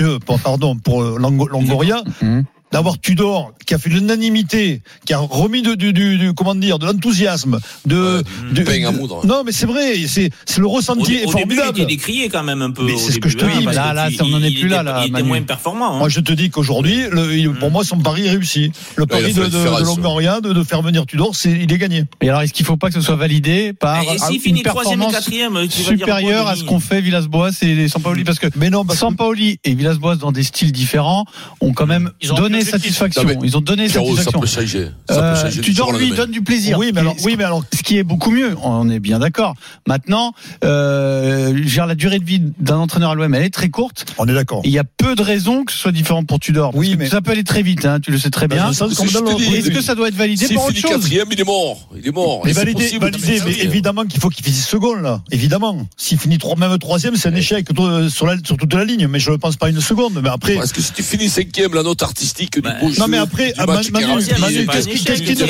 euh, 0.03 0.19
pardon, 0.43 0.77
pour 0.77 1.03
Longoria, 1.03 2.03
Mhm. 2.23 2.45
D'avoir 2.73 3.01
Tudor, 3.01 3.53
qui 3.67 3.75
a 3.75 3.79
fait 3.79 3.91
l'unanimité, 3.91 4.83
qui 5.05 5.13
a 5.13 5.19
remis 5.19 5.63
de, 5.63 5.75
du, 5.75 5.93
du, 5.93 6.19
du- 6.19 6.35
comment 6.35 6.55
dire, 6.55 6.79
de 6.79 6.87
l'enthousiasme, 6.87 7.59
de, 7.87 8.19
Ouais, 8.19 8.53
de- 8.53 8.63
pain 8.63 8.85
à 8.89 8.93
de- 8.93 8.97
moudre. 8.99 9.27
non, 9.27 9.43
mais 9.45 9.53
c'est 9.53 9.67
vrai, 9.67 9.95
c'est, 10.07 10.31
c'est 10.45 10.61
le 10.61 10.67
Au, 10.67 10.71
ressenti 10.71 11.15
est 11.17 11.25
au 11.25 11.35
début, 11.35 11.55
il 11.55 11.57
formidable. 11.59 11.79
était 11.81 11.87
décrié 11.87 12.29
quand 12.29 12.43
même 12.43 12.63
un 12.63 12.71
peu. 12.71 12.85
Mais 12.85 12.97
c'est 12.97 13.13
ce 13.13 13.19
que 13.19 13.29
je 13.29 13.37
te 13.37 13.45
hein, 13.45 13.51
dis, 13.59 13.65
parce 13.65 13.77
là, 13.77 13.93
là, 13.93 14.09
tu- 14.11 14.23
on 14.23 14.33
en 14.35 14.43
est 14.43 14.51
plus 14.53 14.69
là, 14.69 14.77
était- 14.83 14.85
là, 14.85 15.03
Il 15.07 15.11
était 15.11 15.23
moins 15.23 15.43
performant. 15.43 15.95
hein. 15.95 15.99
Moi, 15.99 16.09
je 16.09 16.21
te 16.21 16.33
dis 16.33 16.51
qu'aujourd'hui, 16.51 17.03
le- 17.11 17.37
il- 17.37 17.51
pour 17.55 17.71
moi, 17.71 17.85
son 17.85 17.99
pari 17.99 18.27
est 18.27 18.31
réussi. 18.31 18.71
Le 18.97 19.07
pari 19.07 19.33
de, 19.33 19.45
de, 19.45 19.49
de 19.49 19.85
Longoria, 19.85 20.41
de, 20.41 20.53
de 20.53 20.63
faire 20.63 20.83
venir 20.83 21.07
Tudor, 21.07 21.35
c'est, 21.35 21.51
il 21.51 21.73
est 21.73 21.79
gagné. 21.79 22.05
Et 22.21 22.29
alors, 22.29 22.43
est-ce 22.43 22.53
qu'il 22.53 22.67
faut 22.67 22.77
pas 22.77 22.89
que 22.89 22.95
ce 22.95 23.01
soit 23.01 23.17
validé 23.17 23.73
par 23.73 24.03
Et 24.03 24.19
s'il 24.19 24.37
une 24.37 24.41
finit 24.41 24.63
troisième 24.63 25.01
et 25.01 25.05
performance 25.05 25.13
quatrième, 25.13 25.53
tu 25.53 25.59
vas 25.59 25.67
dire 25.67 25.99
supérieure 25.99 26.47
à 26.49 26.57
ce 26.57 26.65
qu'ont 26.65 26.81
fait 26.81 27.01
Villas-Boas 27.01 27.51
et 27.63 27.89
Sampaoli 27.89 28.25
Parce 28.25 28.39
que 28.39 28.47
Mais 28.57 28.71
non, 28.71 28.85
Sampaoli 28.89 29.59
et 29.65 29.75
Villas-Boas, 29.75 30.17
dans 30.17 30.33
des 30.33 30.43
styles 30.43 30.73
différents, 30.73 31.25
ont 31.61 31.73
quand 31.73 31.87
même 31.87 32.11
ont 32.31 32.35
donné 32.61 32.71
satisfaction. 32.71 33.23
Non, 33.25 33.41
Ils 33.45 33.57
ont 33.57 33.61
donné 33.61 33.87
Pierrot, 33.89 34.17
ça 34.17 34.23
satisfaction. 34.25 34.41
peut 34.41 34.47
changer. 34.47 34.89
Ça 35.09 35.15
peut 35.17 35.21
Euh, 35.23 35.43
changer 35.43 35.63
jour 35.73 35.89
au 35.89 35.99
lui 35.99 36.11
donne 36.13 36.31
du 36.31 36.43
plaisir. 36.43 36.79
oui, 36.79 36.91
mais 36.95 37.01
alors, 37.01 37.17
Ce- 37.19 37.25
oui, 37.25 37.35
mais 37.37 37.45
alors, 37.45 37.65
ce 37.73 37.83
qui 37.83 37.99
est 37.99 38.03
beaucoup 38.05 38.31
mieux, 38.31 38.55
on 38.63 38.89
est 38.91 39.01
bien 39.01 39.19
d'accord. 39.19 39.55
Maintenant, 39.87 40.33
euh, 40.65 41.49
je 41.55 41.59
veux 41.63 41.65
dire, 41.65 41.87
la 41.87 41.95
durée 41.95 42.19
de 42.19 42.25
vie 42.25 42.41
d'un 42.59 42.77
entraîneur 42.79 43.11
à 43.11 43.15
l'OM, 43.15 43.35
elle 43.35 43.43
est 43.45 43.51
très 43.51 43.69
courte. 43.69 44.05
on 44.19 44.27
est 44.27 44.35
d'accord. 44.35 44.61
Et 44.65 44.69
Il 44.69 44.73
y 44.73 44.79
a 44.79 44.85
peu 44.85 45.15
de 45.15 45.23
raisons 45.23 45.65
que 45.65 45.73
ce 45.73 45.79
soit 45.79 45.93
différent 45.93 46.25
pour 46.25 46.39
Tudor. 46.41 46.73
Oui, 46.75 46.97
mais- 46.99 47.09
ça 47.09 47.21
peut 47.21 47.33
aller 47.33 47.45
très 47.45 47.63
vite, 47.63 47.85
hein, 47.85 47.99
tu 48.01 48.11
le 48.11 48.19
sais 48.19 48.31
très 48.31 48.47
Dans 48.49 48.55
bien. 48.57 48.73
que. 48.73 49.55
Est-ce 49.57 49.71
que 49.71 49.81
ça 49.83 49.95
doit 49.95 50.09
être 50.09 50.15
validé 50.15 50.47
par 50.55 50.65
autre 50.65 50.69
finit 50.75 50.81
chose 50.81 50.91
quatrième, 50.93 51.27
il 51.31 51.41
est 51.41 51.45
mort. 51.45 51.89
Il 51.97 52.07
est 52.07 52.13
mort. 52.13 52.43
Mais 52.45 52.53
validé, 52.53 52.99
validé, 52.99 53.41
mais 53.45 53.53
évidemment 53.61 54.05
qu'il 54.05 54.21
faut 54.21 54.29
qu'il 54.29 54.45
finisse 54.45 54.67
second, 54.67 54.95
là. 54.95 55.23
Évidemment. 55.31 55.87
S'il 55.97 56.19
finit 56.19 56.39
même 56.57 56.79
troisième, 56.79 57.17
c'est 57.17 57.29
un 57.29 57.35
échec 57.35 57.67
sur, 58.11 58.27
la, 58.27 58.37
sur 58.45 58.57
toute 58.57 58.73
la 58.75 58.85
ligne. 58.85 59.07
Mais 59.09 59.19
je 59.21 59.31
ne 59.31 59.37
pense 59.37 59.57
pas 59.57 59.69
une 59.71 59.81
seconde. 59.81 60.21
Mais 60.23 60.29
après. 60.29 60.55
Parce 60.55 60.73
que 60.73 60.81
si 60.81 60.93
tu 60.93 61.03
finis 61.03 61.29
cinquième, 61.29 61.75
la 61.75 61.83
note 61.83 62.03
artistique 62.03 62.50
du 62.53 62.61
Bah, 62.61 62.75
beau 62.81 62.91
jeu, 62.91 62.99
non, 63.01 63.09
mais 63.09 63.19
après, 63.19 63.53
ah, 63.59 63.67
Manu, 63.67 64.67
qu'est-ce 64.67 64.89
qui- 64.89 65.05
qu'est-ce 65.05 65.45
nous- 65.45 65.47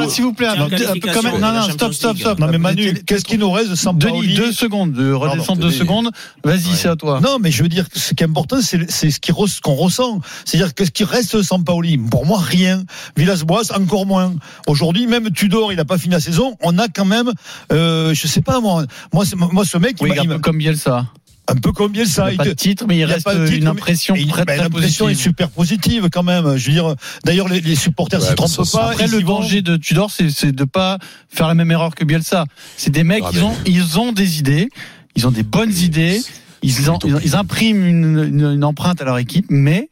là, 0.00 0.08
s'il 0.08 0.24
vous 0.24 0.32
plaît. 0.32 0.48
Non, 0.56 1.52
non, 1.52 1.62
stop, 1.70 1.92
stop, 1.94 2.18
stop. 2.18 2.38
Non, 2.38 2.48
mais 2.48 2.58
Manu, 2.58 3.02
qu'est-ce 3.06 3.24
qui 3.24 3.38
nous 3.38 3.50
reste 3.50 3.70
de 3.70 3.98
Denis, 3.98 4.34
deux 4.34 4.52
secondes, 4.52 4.92
de 4.92 5.12
redescendre 5.12 5.60
deux 5.60 5.70
secondes. 5.70 6.10
Vas-y, 6.42 6.74
c'est 6.74 6.88
à 6.88 6.96
toi. 6.96 7.20
Non, 7.20 7.38
mais 7.40 7.50
je 7.50 7.62
veux 7.62 7.68
dire, 7.68 7.86
ce 7.94 8.14
qui 8.14 8.22
est 8.22 8.26
important, 8.26 8.58
c'est 8.60 9.10
ce 9.10 9.60
qu'on 9.60 9.74
ressent. 9.74 10.20
C'est-à-dire 10.44 10.74
que 10.74 10.84
ce 10.84 10.90
qui 10.90 11.04
reste 11.04 11.42
sans 11.42 11.62
Paoli, 11.62 11.98
pour 11.98 12.26
moi, 12.26 12.40
rien. 12.40 12.84
Villas-Boas, 13.16 13.72
encore 13.76 14.06
moins. 14.06 14.34
Aujourd'hui, 14.66 15.06
même 15.06 15.30
Tudor, 15.30 15.72
il 15.72 15.76
n'a 15.76 15.84
pas 15.84 15.98
fini 15.98 16.14
la 16.14 16.20
saison. 16.20 16.56
On 16.62 16.78
a 16.78 16.88
quand 16.88 17.04
même, 17.04 17.30
euh, 17.72 18.14
je 18.14 18.26
sais 18.26 18.40
pas, 18.42 18.60
moi, 18.60 18.84
moi, 19.12 19.24
ce 19.24 19.78
mec, 19.78 19.96
Oui, 20.00 20.10
il 20.22 20.40
comme 20.40 20.58
Bielsa. 20.58 21.06
Un 21.46 21.56
peu 21.56 21.72
comme 21.72 21.92
Bielsa. 21.92 22.22
Il 22.22 22.24
n'y 22.24 22.30
a 22.30 22.32
il 22.32 22.36
pas 22.38 22.44
de 22.44 22.52
titre, 22.52 22.84
mais 22.88 22.96
il 22.96 23.00
il 23.00 23.04
reste 23.04 23.24
pas 23.24 23.34
de 23.34 23.44
titre, 23.46 23.58
une 23.58 23.66
impression 23.66 24.14
Et 24.14 24.26
très, 24.26 24.44
ben, 24.44 24.54
très 24.54 24.64
L'impression 24.64 25.06
est 25.06 25.12
positive. 25.12 25.22
super 25.22 25.50
positive 25.50 26.08
quand 26.10 26.22
même. 26.22 26.56
Je 26.56 26.66
veux 26.66 26.72
dire, 26.72 26.94
d'ailleurs, 27.24 27.48
les, 27.48 27.60
les 27.60 27.74
supporters 27.74 28.18
Ouais, 28.20 28.24
s'y 28.24 28.30
mais 28.32 28.36
trompent 28.36 28.64
ça, 28.66 28.78
pas. 28.78 28.90
Après, 28.90 29.06
le 29.06 29.18
vont. 29.18 29.40
danger 29.40 29.60
de 29.62 29.76
Tudor, 29.76 30.10
c'est 30.10 30.30
c'est 30.30 30.52
de 30.52 30.64
pas 30.64 30.98
faire 31.28 31.46
la 31.48 31.54
même 31.54 31.70
erreur 31.70 31.94
que 31.94 32.04
Bielsa. 32.04 32.44
C'est 32.76 32.90
des 32.90 33.04
mecs, 33.04 33.22
Ah, 33.26 33.30
ils 33.32 33.38
mais- 33.40 33.44
ont, 33.44 33.56
ils 33.66 33.98
ont 33.98 34.12
des 34.12 34.38
idées, 34.38 34.68
ils 35.16 35.26
ont 35.26 35.30
des 35.30 35.42
bonnes 35.42 35.72
idées, 35.76 36.22
ils, 36.62 36.90
ont- 36.90 36.98
ils, 37.04 37.14
ont- 37.14 37.20
ils 37.24 37.36
impriment 37.36 37.84
une, 37.84 38.18
une- 38.24 38.52
une 38.54 38.64
empreinte 38.64 39.02
à 39.02 39.04
leur 39.04 39.18
équipe, 39.18 39.46
mais 39.50 39.90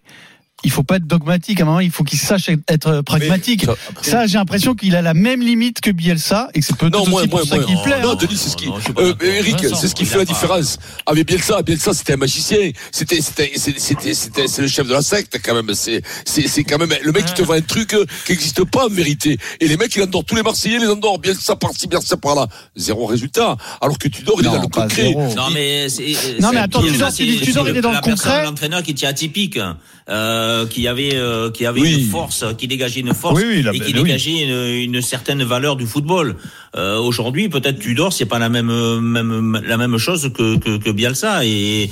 il 0.65 0.71
faut 0.71 0.83
pas 0.83 0.97
être 0.97 1.07
dogmatique. 1.07 1.61
À 1.61 1.63
un 1.63 1.67
moment, 1.67 1.81
il 1.81 1.91
faut 1.91 2.05
qu'ils 2.05 2.19
sachent 2.19 2.49
être 2.69 3.01
pragmatique. 3.03 3.65
Ça- 3.65 3.75
Ça, 4.03 4.27
j'ai 4.27 4.39
l'impression 4.39 4.75
qu'il 4.75 4.95
a 4.97 5.03
la 5.03 5.15
même 5.15 5.41
limite 5.43 5.81
que 5.81 5.91
Bielsa 5.91 6.49
et 6.55 6.61
que 6.61 6.67
c'est 6.67 6.77
peut-être 6.77 6.93
Non, 6.93 7.03
aussi 7.03 7.11
moi, 7.11 7.23
pour 7.23 7.39
moi, 7.39 7.47
ça 7.47 7.57
moi. 7.57 7.65
qu'il 7.65 7.79
plaît. 7.83 8.01
Non, 8.03 8.13
hein. 8.13 8.17
Denis, 8.21 8.37
c'est 8.37 8.51
ce 8.51 8.57
qui. 8.57 8.67
Non, 8.67 8.79
pas 8.95 9.03
Euh. 9.03 9.15
Eric, 9.21 9.57
c'est 9.75 9.89
ce 9.89 9.95
qui 9.95 10.05
fait 10.05 10.19
la 10.19 10.25
différence. 10.25 10.79
Ah, 11.07 11.13
mais 11.15 11.25
Bielsa, 11.25 11.63
Bielsa, 11.63 11.93
c'était 11.95 12.15
un 12.15 12.17
magicien. 12.17 12.71
C'était, 12.91 13.21
c'était, 13.21 13.53
c'est- 13.57 13.79
c'était, 13.79 14.15
c'était, 14.15 14.47
c'est 14.49 14.63
le 14.63 14.69
chef 14.69 14.87
de 14.87 14.93
la 14.93 15.03
secte, 15.03 15.39
quand 15.45 15.55
même. 15.55 15.75
C'est, 15.75 16.03
c'est, 16.25 16.47
c'est 16.49 16.65
quand 16.65 16.79
même 16.79 16.93
le 17.03 17.13
mec 17.13 17.25
qui 17.27 17.35
te 17.35 17.43
vend 17.43 17.55
un 17.55 17.61
truc 17.61 17.95
euh, 17.95 18.05
qui 18.27 18.33
n'existe 18.33 18.65
pas 18.65 18.87
en 18.87 18.89
vérité. 18.89 19.39
Et 19.61 19.69
les 19.69 19.77
mecs, 19.77 19.95
il 19.97 20.03
endort 20.03 20.25
tous 20.25 20.37
les 20.37 20.43
Marseillais, 20.43 20.79
les 20.79 20.89
endort. 20.89 21.19
Bielsa 21.19 21.57
par-ci, 21.57 21.87
Bielsa 21.89 22.17
par-là. 22.17 22.47
Zéro 22.77 23.07
résultat. 23.07 23.57
Alors 23.81 23.99
que 23.99 24.09
Tudor, 24.09 24.37
il 24.41 24.47
est 24.47 24.49
Non, 24.49 24.57
dans 24.57 24.63
le 24.63 24.69
concret. 24.69 25.13
Non 25.13 25.51
mais 25.53 25.89
c'est- 25.89 26.03
Non, 26.41 26.49
c'est- 26.49 26.55
mais 26.55 26.61
attends, 26.61 26.83
tu 26.83 26.89
c'est 27.11 27.25
il 27.27 27.43
est 27.49 27.53
dans 27.81 27.93
le 27.93 28.01
concret. 28.01 28.45
L'entraîneur 28.45 28.83
qui 28.83 28.93
atypique, 29.07 29.59
euh, 30.09 30.52
qui 30.71 30.87
avait 30.89 31.15
euh, 31.15 31.51
qui 31.51 31.67
avait 31.67 31.81
Oui. 31.81 31.95
une 32.05 32.09
force, 32.11 32.45
qui 32.59 32.67
dégageait 32.69 33.01
une 33.01 33.15
force 33.15 33.39
Oui, 33.41 33.63
oui, 33.65 33.77
et 33.77 33.81
qui 33.81 33.93
dégageait 33.93 34.43
une, 34.45 34.95
une 34.95 35.03
certaine 35.03 35.43
valeur 35.45 35.77
du 35.77 35.87
football. 35.87 36.37
Euh, 36.77 36.99
Aujourd'hui, 36.99 37.49
peut-être 37.49 37.79
Tudor, 37.79 38.13
c'est 38.13 38.27
pas 38.27 38.39
la 38.39 38.49
même 38.49 38.73
même 39.01 39.61
la 39.67 39.77
même 39.77 39.99
chose 39.99 40.31
que 40.37 40.57
que, 40.59 40.79
que 40.79 40.91
Bielsa 40.91 41.45
et 41.45 41.91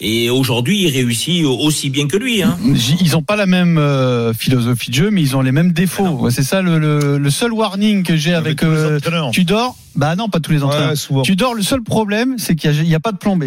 et 0.00 0.30
aujourd'hui, 0.30 0.84
il 0.84 0.90
réussit 0.92 1.44
aussi 1.44 1.90
bien 1.90 2.06
que 2.06 2.16
lui. 2.16 2.40
Hein. 2.40 2.56
Ils 3.00 3.16
ont 3.16 3.22
pas 3.22 3.34
la 3.34 3.46
même 3.46 3.78
euh, 3.78 4.32
philosophie 4.32 4.90
de 4.90 4.94
jeu, 4.94 5.10
mais 5.10 5.22
ils 5.22 5.34
ont 5.36 5.40
les 5.42 5.50
mêmes 5.50 5.72
défauts. 5.72 6.06
Ouais, 6.06 6.30
C'est 6.30 6.44
ça 6.44 6.62
le, 6.62 6.78
le, 6.78 7.18
le 7.18 7.30
seul 7.30 7.52
warning 7.52 8.04
que 8.04 8.16
j'ai 8.16 8.32
avec 8.32 8.58
tous 8.60 8.66
les 8.66 8.70
euh. 8.76 9.30
Tudor. 9.32 9.76
Bah 9.96 10.14
non, 10.14 10.28
pas 10.28 10.38
tous 10.38 10.52
les 10.52 10.62
entraîneurs. 10.62 10.94
Ouais. 11.10 11.22
Tudor, 11.22 11.54
le 11.54 11.62
seul 11.62 11.82
problème, 11.82 12.36
c'est 12.38 12.54
qu'il 12.54 12.70
n'y 12.82 12.94
a, 12.94 12.98
a 12.98 13.00
pas 13.00 13.10
de 13.10 13.16
plan 13.18 13.36
B. 13.36 13.46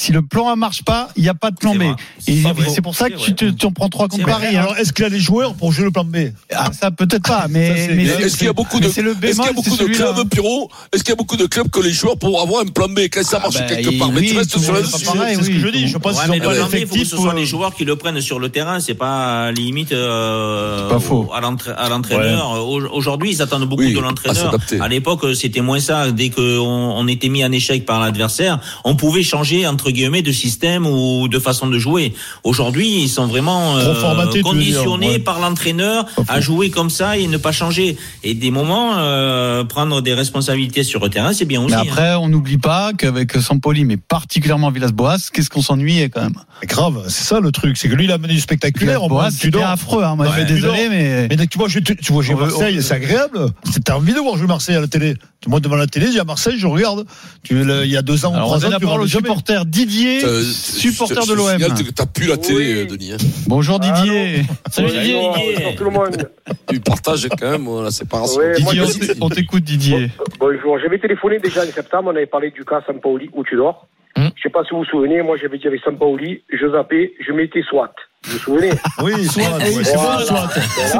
Si 0.00 0.12
le 0.12 0.22
plan 0.22 0.48
A 0.48 0.54
marche 0.54 0.84
pas, 0.84 1.08
il 1.16 1.24
n'y 1.24 1.28
a 1.28 1.34
pas 1.34 1.50
de 1.50 1.56
plan 1.56 1.74
B. 1.74 1.82
Et 2.28 2.40
C'est 2.72 2.82
pour 2.82 2.94
ça 2.94 3.10
que 3.10 3.16
tu, 3.16 3.34
te- 3.34 3.46
vrai. 3.46 3.54
tu 3.58 3.66
en 3.66 3.72
prends 3.72 3.88
trois 3.88 4.06
contre 4.06 4.26
Paris. 4.26 4.56
hein. 4.56 4.60
Alors, 4.60 4.76
est-ce 4.76 4.92
qu'il 4.92 5.04
a 5.04 5.08
les 5.08 5.18
joueurs 5.18 5.54
pour 5.54 5.72
jouer 5.72 5.86
le 5.86 5.90
plan 5.90 6.04
B? 6.04 6.16
Ah, 6.54 6.70
ça 6.72 6.92
peut-être 6.92 7.26
pas, 7.28 7.46
mais, 7.50 7.66
Est-ce 7.66 8.36
qu'il 8.36 8.46
y 8.46 8.48
a 8.48 8.52
beaucoup 8.52 8.78
de, 8.78 8.86
y 8.86 9.92
clubs, 9.92 10.28
Pierrot? 10.28 10.70
Est-ce 10.92 11.02
qu'il 11.02 11.10
y 11.10 11.14
a 11.14 11.16
beaucoup 11.16 11.36
de 11.36 11.46
clubs 11.46 11.68
que 11.68 11.80
les 11.80 11.90
joueurs 11.92 12.16
pour 12.16 12.40
avoir 12.40 12.62
un 12.62 12.66
plan 12.68 12.86
B? 12.88 13.00
Quand 13.12 13.24
ça 13.24 13.40
marche 13.40 13.54
bah, 13.58 13.62
quelque 13.66 13.98
part? 13.98 14.12
Mais 14.12 14.22
tu 14.22 14.36
restes 14.38 14.56
sur 14.56 14.72
le 14.72 14.82
pareil, 15.04 15.34
C'est 15.36 15.42
ce 15.42 15.48
que 15.50 15.58
je 15.58 15.68
dis. 15.68 15.88
Je 15.88 15.98
pense 15.98 16.20
qu'ils 16.20 16.30
n'ont 16.30 16.38
pas 16.38 16.52
le 16.54 16.58
plan 16.60 16.68
B, 16.68 16.74
il 16.74 16.86
faut 16.86 16.94
que 16.94 16.94
ce 16.94 16.94
l'effectif. 16.94 17.08
soit 17.08 17.18
pour- 17.30 17.32
les 17.32 17.46
joueurs 17.46 17.74
qui 17.74 17.84
le 17.84 17.96
prennent 17.96 18.20
sur 18.20 18.38
le 18.38 18.50
terrain. 18.50 18.78
C'est 18.78 18.94
pas 18.94 19.42
à 19.42 19.44
la 19.46 19.52
limite 19.52 19.90
euh, 19.90 20.88
Pas 20.88 21.00
faux. 21.00 21.28
à 21.34 21.40
l'entra- 21.40 21.72
à 21.72 21.88
l'entraîneur. 21.88 22.52
Au- 22.68 22.78
Aujourd'hui, 22.92 23.30
ils 23.32 23.42
attendent 23.42 23.68
beaucoup 23.68 23.82
de 23.84 23.98
l'entraîneur. 23.98 24.54
À 24.80 24.86
l'époque, 24.88 25.26
c'était 25.34 25.60
moins 25.60 25.80
ça. 25.80 26.12
Dès 26.12 26.30
qu'on 26.30 26.42
on 26.52 27.08
était 27.08 27.28
mis 27.28 27.44
en 27.44 27.50
échec 27.50 27.84
par 27.84 28.00
l'adversaire, 28.00 28.60
on 28.84 28.94
pouvait 28.94 29.24
changer 29.24 29.66
entre 29.66 29.87
guillemets 29.90 30.22
de 30.22 30.32
système 30.32 30.86
ou 30.86 31.28
de 31.28 31.38
façon 31.38 31.66
de 31.66 31.78
jouer. 31.78 32.14
Aujourd'hui, 32.44 33.02
ils 33.02 33.08
sont 33.08 33.26
vraiment 33.26 33.76
euh, 33.76 34.26
dire, 34.32 34.42
conditionnés 34.42 35.10
ouais. 35.12 35.18
par 35.18 35.40
l'entraîneur 35.40 36.06
à 36.28 36.40
jouer 36.40 36.70
comme 36.70 36.90
ça 36.90 37.16
et 37.16 37.26
ne 37.26 37.36
pas 37.36 37.52
changer. 37.52 37.96
Et 38.24 38.34
des 38.34 38.50
moments, 38.50 38.94
euh, 38.98 39.64
prendre 39.64 40.00
des 40.02 40.14
responsabilités 40.14 40.82
sur 40.84 41.00
le 41.00 41.08
terrain, 41.10 41.32
c'est 41.32 41.44
bien 41.44 41.60
aussi. 41.62 41.74
Mais 41.74 41.80
hein. 41.80 41.84
après, 41.86 42.14
on 42.14 42.28
n'oublie 42.28 42.58
pas 42.58 42.92
qu'avec 42.96 43.32
Sampoli, 43.32 43.84
mais 43.84 43.96
particulièrement 43.96 44.70
Villas-Boas, 44.70 45.30
qu'est-ce 45.32 45.50
qu'on 45.50 45.62
s'ennuyait 45.62 46.08
quand 46.08 46.22
même. 46.22 46.34
Grave, 46.64 47.04
c'est 47.08 47.24
ça 47.24 47.40
le 47.40 47.52
truc. 47.52 47.76
C'est 47.76 47.88
que 47.88 47.94
lui, 47.94 48.04
il 48.04 48.12
a 48.12 48.18
mené 48.18 48.34
du 48.34 48.40
spectaculaire. 48.40 49.00
C'était 49.30 49.62
affreux. 49.62 50.02
Hein. 50.04 50.16
Moi, 50.16 50.26
je 50.26 50.30
Ouais, 50.30 50.46
suis 50.46 50.54
désolé, 50.54 50.88
mais 50.88 51.28
tu 51.46 51.58
vois, 51.58 51.68
je- 51.68 51.78
tu 51.78 52.12
vois 52.12 52.22
veut- 52.22 52.34
Marseille, 52.34 52.76
on- 52.78 52.82
c'est 52.82 52.94
agréable. 52.94 53.46
T'as 53.84 53.96
envie 53.96 54.12
de 54.12 54.18
voir 54.18 54.36
jouer 54.36 54.46
Marseille 54.46 54.76
à 54.76 54.80
la 54.80 54.86
télé. 54.88 55.14
Moi, 55.46 55.60
devant 55.60 55.76
la 55.76 55.86
télé, 55.86 56.10
j'ai 56.12 56.18
à 56.18 56.24
Marseille, 56.24 56.58
je 56.58 56.66
regarde. 56.66 57.06
Tu, 57.44 57.62
le- 57.62 57.84
il 57.84 57.90
y 57.92 57.96
a 57.96 58.02
deux 58.02 58.26
ans, 58.26 58.32
ou 58.32 58.34
Alors 58.34 58.48
on 58.48 58.56
trois 58.58 58.66
ans, 58.66 58.70
la 58.70 58.78
tu 58.78 58.84
parole 58.86 59.02
au 59.02 59.06
supporter 59.06 59.64
Didier, 59.66 60.24
Euh, 60.24 60.42
supporter 60.42 61.24
de 61.26 61.32
l'OM. 61.32 61.56
T'as 61.94 62.06
plus 62.06 62.26
la 62.26 62.36
télé, 62.36 62.82
Oui. 62.82 62.86
Denis. 62.88 63.12
hein. 63.12 63.16
Bonjour 63.46 63.78
Didier. 63.78 64.42
Salut 64.68 64.88
Didier. 64.90 65.14
Bonjour, 65.14 65.34
Didier. 65.36 65.54
bonjour 65.56 65.74
tout 65.76 65.84
le 65.84 65.90
monde. 65.90 66.30
Tu 66.68 66.80
partages 66.80 67.28
quand 67.38 67.50
même 67.50 67.68
euh, 67.68 67.84
la 67.84 67.90
séparation. 67.92 68.40
Ouais, 68.40 68.60
moi, 68.60 68.72
Didier, 68.72 68.86
je- 68.92 69.12
t'é- 69.12 69.18
on 69.20 69.28
t'écoute 69.30 69.62
Didier. 69.62 70.10
Bonjour, 70.40 70.76
j'avais 70.80 70.98
téléphoné 70.98 71.38
déjà 71.38 71.62
en 71.62 71.70
septembre, 71.72 72.10
on 72.12 72.16
avait 72.16 72.26
parlé 72.26 72.50
du 72.50 72.64
cas 72.64 72.82
Sampaoli 72.84 73.30
où 73.32 73.44
tu 73.44 73.54
dors. 73.54 73.86
Hmm. 74.16 74.28
Je 74.34 74.42
sais 74.42 74.50
pas 74.50 74.64
si 74.64 74.70
vous 74.72 74.78
vous 74.78 74.84
souvenez, 74.86 75.22
moi 75.22 75.36
j'avais 75.40 75.58
dit 75.58 75.68
avec 75.68 75.80
Sampaoli, 75.84 76.42
je 76.52 76.68
zappais, 76.72 77.12
je 77.24 77.32
mettais 77.32 77.62
SWAT. 77.62 77.92
Vous 78.24 78.32
vous 78.32 78.38
souvenez 78.40 78.70
Oui, 79.02 79.24
soit, 79.24 79.44
oui, 79.60 79.84
c'est 79.84 79.94
bon. 79.94 80.00
Voilà. 80.02 80.48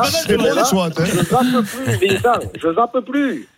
C'est 0.04 0.36
bon, 0.36 0.42
Voilà. 0.44 0.60
les 0.60 0.64
soit. 0.64 0.86
hein. 0.86 1.04
Je 1.04 1.12
zappe 1.24 1.64
plus, 1.66 2.06
Vincent, 2.08 2.40
je 2.62 2.74
zappe 2.74 2.98
plus. 3.04 3.48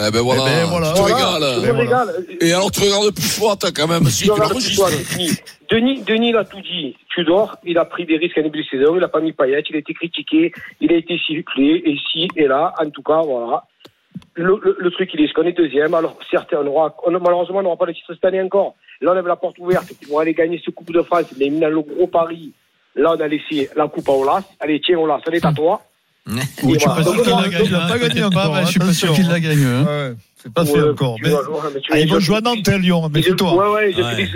Eh 0.00 0.10
ben 0.12 0.20
voilà, 0.20 0.42
Eh 0.46 0.50
ben 0.60 0.64
voilà. 0.66 0.88
tu 0.92 0.94
te 0.94 0.98
Voilà, 1.08 1.14
régales. 1.40 1.54
je 1.56 1.60
Ben 1.66 1.72
voilà. 1.74 1.80
régale. 2.04 2.24
Et 2.40 2.52
alors 2.52 2.70
tu 2.70 2.80
regardes 2.82 3.10
plus 3.14 3.22
fort, 3.38 3.58
t'as 3.58 3.72
quand 3.72 3.88
même, 3.88 4.04
si 4.06 4.24
tu 4.24 4.28
l'enregistres. 4.28 4.90
Denis. 5.16 5.30
Denis, 5.70 6.02
Denis 6.02 6.32
l'a 6.32 6.44
tout 6.44 6.60
dit. 6.60 6.96
Tudor, 7.14 7.56
il 7.64 7.76
a 7.78 7.84
pris 7.84 8.06
des 8.06 8.16
risques 8.16 8.38
en 8.38 8.42
début 8.42 8.62
de 8.62 8.68
saison, 8.68 8.96
il 8.96 9.02
a 9.02 9.08
pas 9.08 9.20
mis 9.20 9.32
paillette, 9.32 9.66
il 9.70 9.76
a 9.76 9.80
été 9.80 9.92
critiqué, 9.94 10.52
il 10.80 10.92
a 10.92 10.96
été 10.96 11.18
sifflé, 11.26 11.82
et 11.84 11.90
ici 11.90 12.28
et 12.36 12.46
là, 12.46 12.72
en 12.80 12.88
tout 12.90 13.02
cas, 13.02 13.20
voilà. 13.22 13.64
Le, 14.34 14.58
le, 14.62 14.76
le 14.78 14.90
truc, 14.92 15.10
il 15.14 15.20
est 15.20 15.32
qu'on 15.32 15.42
est 15.42 15.52
deuxième. 15.52 15.94
Alors, 15.94 16.16
certes, 16.30 16.52
on 16.52 16.66
aura, 16.66 16.94
on, 17.04 17.10
malheureusement, 17.10 17.58
on 17.58 17.62
n'aura 17.62 17.76
pas 17.76 17.86
le 17.86 17.94
titre 17.94 18.14
cette 18.14 18.24
année 18.24 18.40
encore. 18.40 18.74
Là, 19.00 19.12
on 19.12 19.16
avait 19.16 19.28
la 19.28 19.36
porte 19.36 19.58
ouverte 19.58 19.92
ils 20.00 20.08
vont 20.08 20.18
aller 20.18 20.34
gagner 20.34 20.60
ce 20.64 20.70
Coupe 20.70 20.92
de 20.92 21.02
France. 21.02 21.26
Mais 21.38 21.50
dans 21.50 21.68
le 21.68 21.80
gros 21.82 22.06
pari, 22.06 22.52
là, 22.96 23.14
on 23.16 23.20
a 23.20 23.28
laissé 23.28 23.68
la 23.76 23.88
Coupe 23.88 24.08
à 24.08 24.12
Olas. 24.12 24.42
Allez, 24.60 24.80
tiens, 24.80 24.98
Olas, 24.98 25.20
elle 25.26 25.34
est 25.36 25.44
à 25.44 25.52
toi. 25.52 25.82
Je 26.28 26.78
suis 26.78 26.86
pas 26.86 27.02
sûr 27.02 27.22
qu'il 27.22 27.32
la 27.32 27.48
gagne. 27.48 27.74
hein, 27.74 27.88
pas 27.88 27.98
gagné 27.98 28.22
encore, 28.24 28.56
Je 28.62 28.66
suis 28.70 28.78
pas 28.80 28.92
sûr 28.92 29.12
qu'il 29.14 29.28
la 29.28 29.40
gagne. 29.40 29.64
hein. 29.64 29.84
Ouais, 29.84 30.12
c'est 30.36 30.52
pas 30.52 30.64
fait 30.64 30.72
Ouais, 30.80 30.90
encore. 30.90 31.16
tu 31.16 31.22
Mais- 31.24 31.30
mais 31.30 31.80
tu- 31.80 31.90
Ah, 31.92 31.98
ils 31.98 32.08
vont 32.10 32.20
jouer 32.20 32.36
à 32.36 32.40
Nantes, 32.40 32.68
hein, 32.68 32.78
Lyon, 32.78 33.04
ont- 33.04 33.08
méfie-toi. 33.08 33.54
Ouais, 33.54 33.74
ouais, 33.74 33.92
fait 33.92 34.16
des 34.16 34.26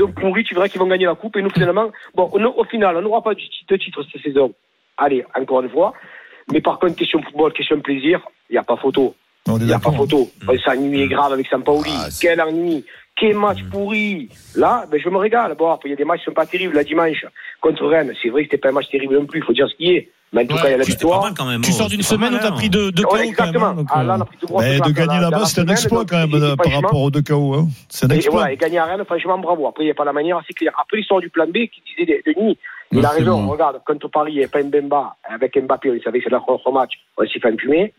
tu 0.45 0.55
verras 0.55 0.69
qu'ils 0.69 0.81
vont 0.81 0.87
gagner 0.87 1.07
la 1.07 1.15
coupe. 1.15 1.37
Et 1.37 1.43
nous, 1.43 1.51
finalement, 1.51 1.91
bon, 2.15 2.31
on- 2.33 2.45
au 2.61 2.65
final, 2.65 2.97
on 2.97 3.03
n'aura 3.03 3.23
pas 3.23 3.35
de 3.35 3.41
titre, 3.41 4.03
cette 4.13 4.23
saison. 4.23 4.53
Allez, 4.97 5.25
encore 5.39 5.63
une 5.63 5.71
fois. 5.71 5.93
Mais 6.53 6.61
par 6.61 6.79
contre, 6.79 6.97
question 6.97 7.23
football, 7.23 7.53
question 7.53 7.81
plaisir, 7.81 8.21
il 8.51 8.55
n'y 8.55 8.59
a 8.59 8.63
pas 8.63 8.77
photo. 8.77 9.15
Est 9.49 9.53
Il 9.59 9.67
n'y 9.67 9.73
a 9.73 9.79
pas 9.79 9.93
photo. 9.93 10.31
On 10.49 10.59
s'ennuie 10.59 11.09
grave 11.09 11.33
avec 11.33 11.47
Sampaoli. 11.49 11.91
Ah, 11.97 12.09
Quel 12.21 12.41
ennui. 12.41 12.85
Quel 13.17 13.37
match 13.37 13.59
pourri. 13.71 14.29
Là, 14.57 14.87
ben, 14.91 15.01
je 15.03 15.09
me 15.09 15.19
régale. 15.19 15.55
Bon, 15.57 15.71
après, 15.71 15.89
il 15.89 15.93
y 15.93 15.95
a 15.95 15.97
des 15.97 16.05
matchs 16.05 16.21
qui 16.21 16.25
sont 16.27 16.33
pas 16.33 16.47
terribles. 16.47 16.75
La 16.75 16.85
dimanche, 16.85 17.25
contre 17.61 17.87
Rennes, 17.87 18.13
c'est 18.23 18.29
vrai 18.31 18.43
que 18.43 18.47
c'était 18.51 18.59
pas 18.59 18.71
un 18.71 18.73
match 18.73 18.89
terrible 18.91 19.15
non 19.19 19.27
plus. 19.27 19.41
Il 19.41 19.45
faut 19.45 19.53
dire 19.53 19.69
ce 19.69 19.75
qui 19.77 19.91
est. 19.93 20.11
Mais 20.35 20.43
en 20.43 20.47
tout 20.47 20.55
Ouais, 20.55 20.61
cas, 20.63 20.69
il 20.69 20.71
y 20.71 20.75
a 20.75 20.79
la 20.79 20.85
victoire. 20.85 21.23
mal 21.23 21.35
quand 21.37 21.45
même. 21.45 21.61
Tu 21.61 21.71
oh, 21.73 21.75
sors 21.75 21.89
d'une 21.89 22.03
semaine 22.03 22.35
où 22.35 22.39
t'as 22.39 22.49
hein. 22.49 22.53
pris 22.53 22.71
deux, 22.71 22.91
deux 22.91 23.03
Ouais, 23.05 23.09
KO 23.09 23.13
quand 23.13 23.19
même. 23.19 23.29
exactement. 23.29 23.67
hein, 23.67 23.75
donc, 23.75 23.87
Ah, 23.91 24.03
là, 24.03 24.15
euh, 24.15 24.17
on 24.17 24.21
a 24.23 24.25
pris 24.25 24.37
deux 24.41 24.47
grosses 24.47 24.65
Mais 24.65 24.81
de 24.81 24.91
gagner 24.91 25.21
là-bas, 25.21 25.45
c'est 25.45 25.61
un 25.61 25.69
exploit 25.69 26.05
quand 26.07 26.27
même 26.27 26.57
par 26.57 26.73
rapport 26.73 27.01
aux 27.03 27.11
deux 27.11 27.21
KO. 27.23 27.55
hein. 27.55 27.69
C'est 27.91 28.07
un 28.07 28.11
et 28.15 28.17
exploit. 28.17 28.41
voilà, 28.41 28.53
et 28.53 28.57
gagner 28.57 28.79
à 28.79 28.87
Rennes, 28.87 29.05
franchement, 29.05 29.39
bravo. 29.39 29.67
Après, 29.67 29.85
il 29.85 29.87
n'y 29.89 29.91
a 29.91 29.95
pas 29.95 30.05
la 30.07 30.13
manière, 30.15 30.41
c'est 30.47 30.55
clair. 30.55 30.73
Après 30.81 30.97
l'histoire 30.97 31.21
du 31.21 31.29
plan 31.29 31.47
B 31.47 31.53
qui 31.69 31.83
disait 31.97 32.23
Denis, 32.27 32.57
il 32.93 33.05
a 33.05 33.11
raison. 33.11 33.43
bon. 33.43 33.51
Regarde, 33.53 33.81
contre 33.87 34.09
Paris, 34.09 34.33
il 34.33 34.39
n'y 34.39 34.41
avait 34.45 34.49
pas 34.51 34.63
Mbemba. 34.63 35.17
Avec 35.29 35.55
Mbappé, 35.63 35.91
on 35.91 36.03
savait 36.03 36.19
que 36.19 36.25
c'est 36.25 36.31
leur 36.31 36.45
contre 36.47 36.71
match. 36.73 36.93
On 37.19 37.27
s'y 37.27 37.39
fait 37.39 37.49
impumer. 37.49 37.93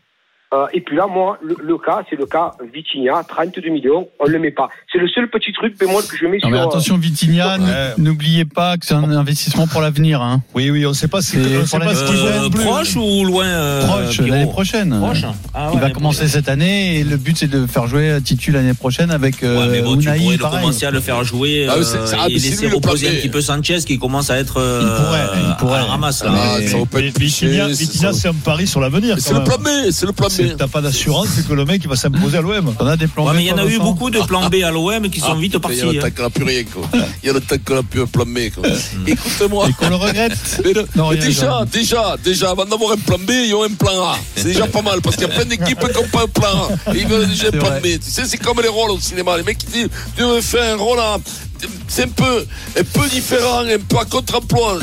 Euh, 0.54 0.68
et 0.72 0.82
puis 0.82 0.96
là, 0.96 1.08
moi, 1.08 1.40
le, 1.44 1.56
le 1.64 1.78
cas, 1.80 2.04
c'est 2.10 2.16
le 2.16 2.28
cas 2.28 2.52
Vitinha, 2.74 3.24
32 3.28 3.70
millions, 3.72 4.08
on 4.20 4.28
ne 4.28 4.32
le 4.34 4.40
met 4.40 4.52
pas. 4.52 4.70
C'est 4.92 5.00
le 5.00 5.08
seul 5.08 5.28
petit 5.30 5.52
truc 5.52 5.78
bémol 5.80 6.04
que 6.06 6.16
je 6.16 6.26
mets 6.26 6.34
Non, 6.38 6.40
sur. 6.42 6.50
mais 6.52 6.58
euh, 6.60 6.66
attention, 6.68 6.98
Vitinha, 6.98 7.58
n'oubliez 7.98 8.46
pas 8.46 8.78
que 8.78 8.86
c'est 8.86 8.94
un 8.94 9.10
investissement 9.12 9.66
pour 9.68 9.82
l'avenir. 9.82 10.22
Hein. 10.22 10.42
Oui, 10.54 10.70
oui, 10.70 10.86
on 10.86 10.90
ne 10.90 10.94
sait 10.94 11.08
pas 11.08 11.22
ce 11.22 11.32
C'est 11.32 11.40
Euh, 11.40 11.64
vont 11.64 12.44
non 12.44 12.50
plus. 12.52 12.64
proche 12.64 12.96
ou 12.96 13.24
loin 13.26 13.46
euh, 13.46 13.86
Proche, 13.88 14.20
l'année 14.20 14.46
prochaine. 14.46 14.96
Proche 15.00 15.24
Ah 15.56 15.68
ouais, 15.70 15.72
Il 15.76 15.80
va 15.80 15.90
commencer 15.90 16.20
prochaine. 16.20 16.34
cette 16.34 16.50
année 16.50 17.00
et 17.00 17.04
le 17.04 17.18
but 17.18 17.36
c'est 17.38 17.48
de 17.50 17.66
faire 17.66 17.88
jouer 17.88 18.20
Titu 18.24 18.52
l'année 18.52 18.74
prochaine 18.76 19.10
avec 19.12 19.42
euh, 19.44 19.58
Ouais, 19.60 19.68
mais 19.72 19.82
bon, 19.82 19.98
tu 19.98 20.08
Unai, 20.08 20.18
pourrais 20.20 20.34
le 20.36 20.40
pareil. 20.42 20.62
commencer 20.62 20.86
à 20.86 20.92
le 20.92 21.00
faire 21.00 21.24
jouer 21.24 21.68
Ah, 21.70 21.76
euh, 21.78 22.06
ah, 22.20 22.26
et 22.30 22.34
laisser 22.34 22.68
reposer 22.68 23.08
un 23.08 23.12
petit 23.14 23.30
peu 23.30 23.42
Sanchez 23.42 23.80
qui 23.80 23.98
commence 23.98 24.30
à 24.30 24.38
être 24.38 24.58
euh, 24.60 24.82
Il 24.84 25.04
pourrait, 25.04 25.48
il 25.50 25.56
pourrait. 25.58 25.78
à 25.78 25.82
la 25.82 25.86
ramasse 25.86 26.24
là. 26.24 26.32
Ah, 26.36 26.60
Vitinha, 27.70 28.14
c'est 28.14 28.28
un 28.28 28.34
pari 28.34 28.68
sur 28.68 28.80
l'avenir. 28.80 29.16
C'est 29.20 29.34
le 29.34 29.44
plan 29.44 29.58
B, 29.58 29.68
c'est 29.92 30.06
le 30.06 30.12
plan 30.12 30.28
B. 30.28 30.43
C'est- 30.50 30.58
T'as 30.58 30.68
pas 30.68 30.82
d'assurance, 30.82 31.28
c'est 31.36 31.48
que 31.48 31.54
le 31.54 31.66
mec 31.66 31.82
il 31.84 31.90
va 31.90 31.96
s'imposer 31.96 32.38
à 32.38 32.42
l'OM. 32.42 32.74
On 32.80 32.86
a 32.88 32.96
des 32.98 33.08
plans 33.08 33.26
Ouais, 33.26 33.34
B, 33.34 33.36
mais 33.38 33.44
il 33.44 33.48
y 33.48 33.52
en 33.52 33.58
a 33.58 33.66
eu 33.66 33.80
beaucoup 33.80 34.10
de 34.10 34.20
plans 34.22 34.50
B 34.50 34.56
à 34.64 34.72
l'OM 34.72 35.10
qui 35.10 35.20
sont 35.20 35.34
Ah, 35.36 35.40
vite 35.40 35.58
partis. 35.58 35.78
Il 35.78 35.86
y 35.86 35.90
a 35.90 35.92
le 35.92 36.00
hein. 36.00 36.02
temps 36.02 36.16
qu'on 36.16 36.24
n'a 36.24 36.30
plus 36.30 36.44
rien, 36.44 36.64
quoi. 36.64 36.84
Il 37.24 37.28
y 37.28 37.30
a 37.30 37.34
le 37.34 37.42
temps 37.42 37.56
qu'on 37.66 37.76
n'a 37.76 37.84
plus 37.84 38.02
un 38.02 38.06
plan 38.06 38.26
B, 38.26 38.50
quoi. 38.54 38.68
Écoute-moi. 39.08 39.68
Et 39.70 39.74
qu'on 39.74 39.90
le 39.90 39.96
regrette. 39.96 40.34
Mais, 40.64 40.74
le- 40.74 40.88
Non, 40.96 41.10
mais 41.12 41.18
déjà, 41.18 41.66
déjà, 41.72 42.16
déjà, 42.24 42.52
avant 42.52 42.66
d'avoir 42.66 42.94
un 42.94 42.98
plan 42.98 43.18
B, 43.18 43.32
ils 43.48 43.54
ont 43.54 43.64
un 43.64 43.70
plan 43.74 44.04
A. 44.04 44.18
C'est 44.36 44.44
déjà 44.46 44.68
pas 44.68 44.82
mal, 44.82 45.02
parce 45.02 45.16
qu'il 45.16 45.28
y 45.28 45.32
a 45.32 45.34
plein 45.34 45.46
d'équipes 45.46 45.80
qui 45.80 45.94
n'ont 46.02 46.08
pas 46.08 46.24
un 46.24 46.28
plan 46.28 46.70
A. 46.88 46.96
Et 46.96 47.00
ils 47.02 47.08
veulent 47.08 47.28
déjà 47.28 47.48
un 47.48 47.52
plan 47.52 47.70
vrai. 47.70 47.80
B. 47.82 47.84
Tu 48.04 48.12
sais, 48.12 48.24
c'est 48.26 48.38
comme 48.38 48.62
les 48.62 48.68
rôles 48.68 48.92
au 48.92 49.00
cinéma. 49.00 49.38
Les 49.38 49.44
mecs 49.44 49.58
qui 49.58 49.68
disent, 49.68 49.90
tu 50.16 50.24
veux 50.24 50.42
faire 50.42 50.74
un 50.76 50.78
rôle 50.78 51.00
à, 51.00 51.18
c'est 51.88 52.04
un 52.04 52.08
peu, 52.08 52.46
un 52.80 52.84
peu 52.84 53.08
différent, 53.10 53.60
un 53.62 53.80
peu 53.88 53.98
à 53.98 54.06
contre-emploi. 54.06 54.80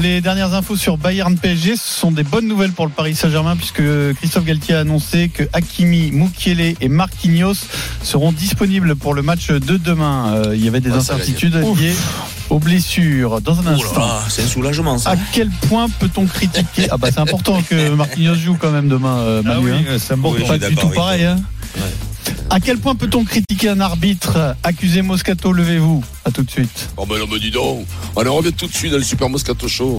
Les 0.00 0.20
dernières 0.20 0.54
infos 0.54 0.76
sur 0.76 0.96
Bayern 0.96 1.36
PSG. 1.36 1.76
Ce 1.76 2.00
sont 2.00 2.10
des 2.10 2.22
bonnes 2.22 2.46
nouvelles 2.46 2.72
pour 2.72 2.86
le 2.86 2.92
Paris 2.92 3.14
Saint-Germain 3.14 3.56
puisque 3.56 3.82
Christophe 4.16 4.44
Galtier 4.44 4.74
a 4.74 4.80
annoncé 4.80 5.28
que 5.28 5.44
Hakimi, 5.52 6.10
Mukiele 6.12 6.74
et 6.80 6.88
Marquinhos 6.88 7.54
seront 8.02 8.32
disponibles 8.32 8.96
pour 8.96 9.14
le 9.14 9.22
match 9.22 9.48
de 9.50 9.76
demain. 9.76 10.34
Euh, 10.34 10.56
il 10.56 10.64
y 10.64 10.68
avait 10.68 10.80
des 10.80 10.90
Ouais, 10.90 11.00
ça 11.00 11.14
incertitudes 11.14 11.54
liées 11.54 11.94
aux 12.50 12.58
blessures. 12.58 13.40
Dans 13.40 13.58
un 13.60 13.62
là 13.62 13.70
instant. 13.72 14.08
c'est 14.28 14.42
un 14.42 14.46
soulagement 14.46 14.98
ça. 14.98 15.10
À 15.10 15.16
quel 15.32 15.50
point 15.68 15.88
peut-on 15.98 16.26
critiquer 16.26 16.88
Ah 16.90 16.96
bah 16.96 17.08
c'est 17.12 17.20
important 17.20 17.62
que 17.62 17.90
Marquinhos 17.90 18.34
joue 18.34 18.56
quand 18.58 18.70
même 18.70 18.88
demain, 18.88 19.18
euh, 19.18 19.42
Ah 19.44 19.48
Manu, 19.48 19.72
oui, 19.72 19.78
hein. 19.88 19.96
c'est 19.98 20.14
un 20.14 20.16
bon 20.16 20.34
Oui, 20.34 20.44
Pas 20.46 20.58
du 20.58 20.74
tout 20.74 20.88
pareil. 20.88 21.24
Hein 21.24 21.36
à 22.50 22.60
quel 22.60 22.78
point 22.78 22.94
peut-on 22.94 23.24
critiquer 23.24 23.68
un 23.68 23.80
arbitre 23.80 24.56
Accusé 24.62 25.02
Moscato, 25.02 25.52
levez-vous? 25.52 26.02
À 26.24 26.30
tout 26.30 26.42
de 26.42 26.50
suite. 26.50 26.90
Oh, 26.96 27.04
mais 27.08 27.18
non, 27.18 27.26
mais 27.30 27.50
donc. 27.50 27.86
On 28.16 28.34
revient 28.34 28.52
tout 28.52 28.66
de 28.66 28.74
suite 28.74 28.92
dans 28.92 28.98
le 28.98 29.04
Super 29.04 29.28
Moscato 29.28 29.68
Show. 29.68 29.96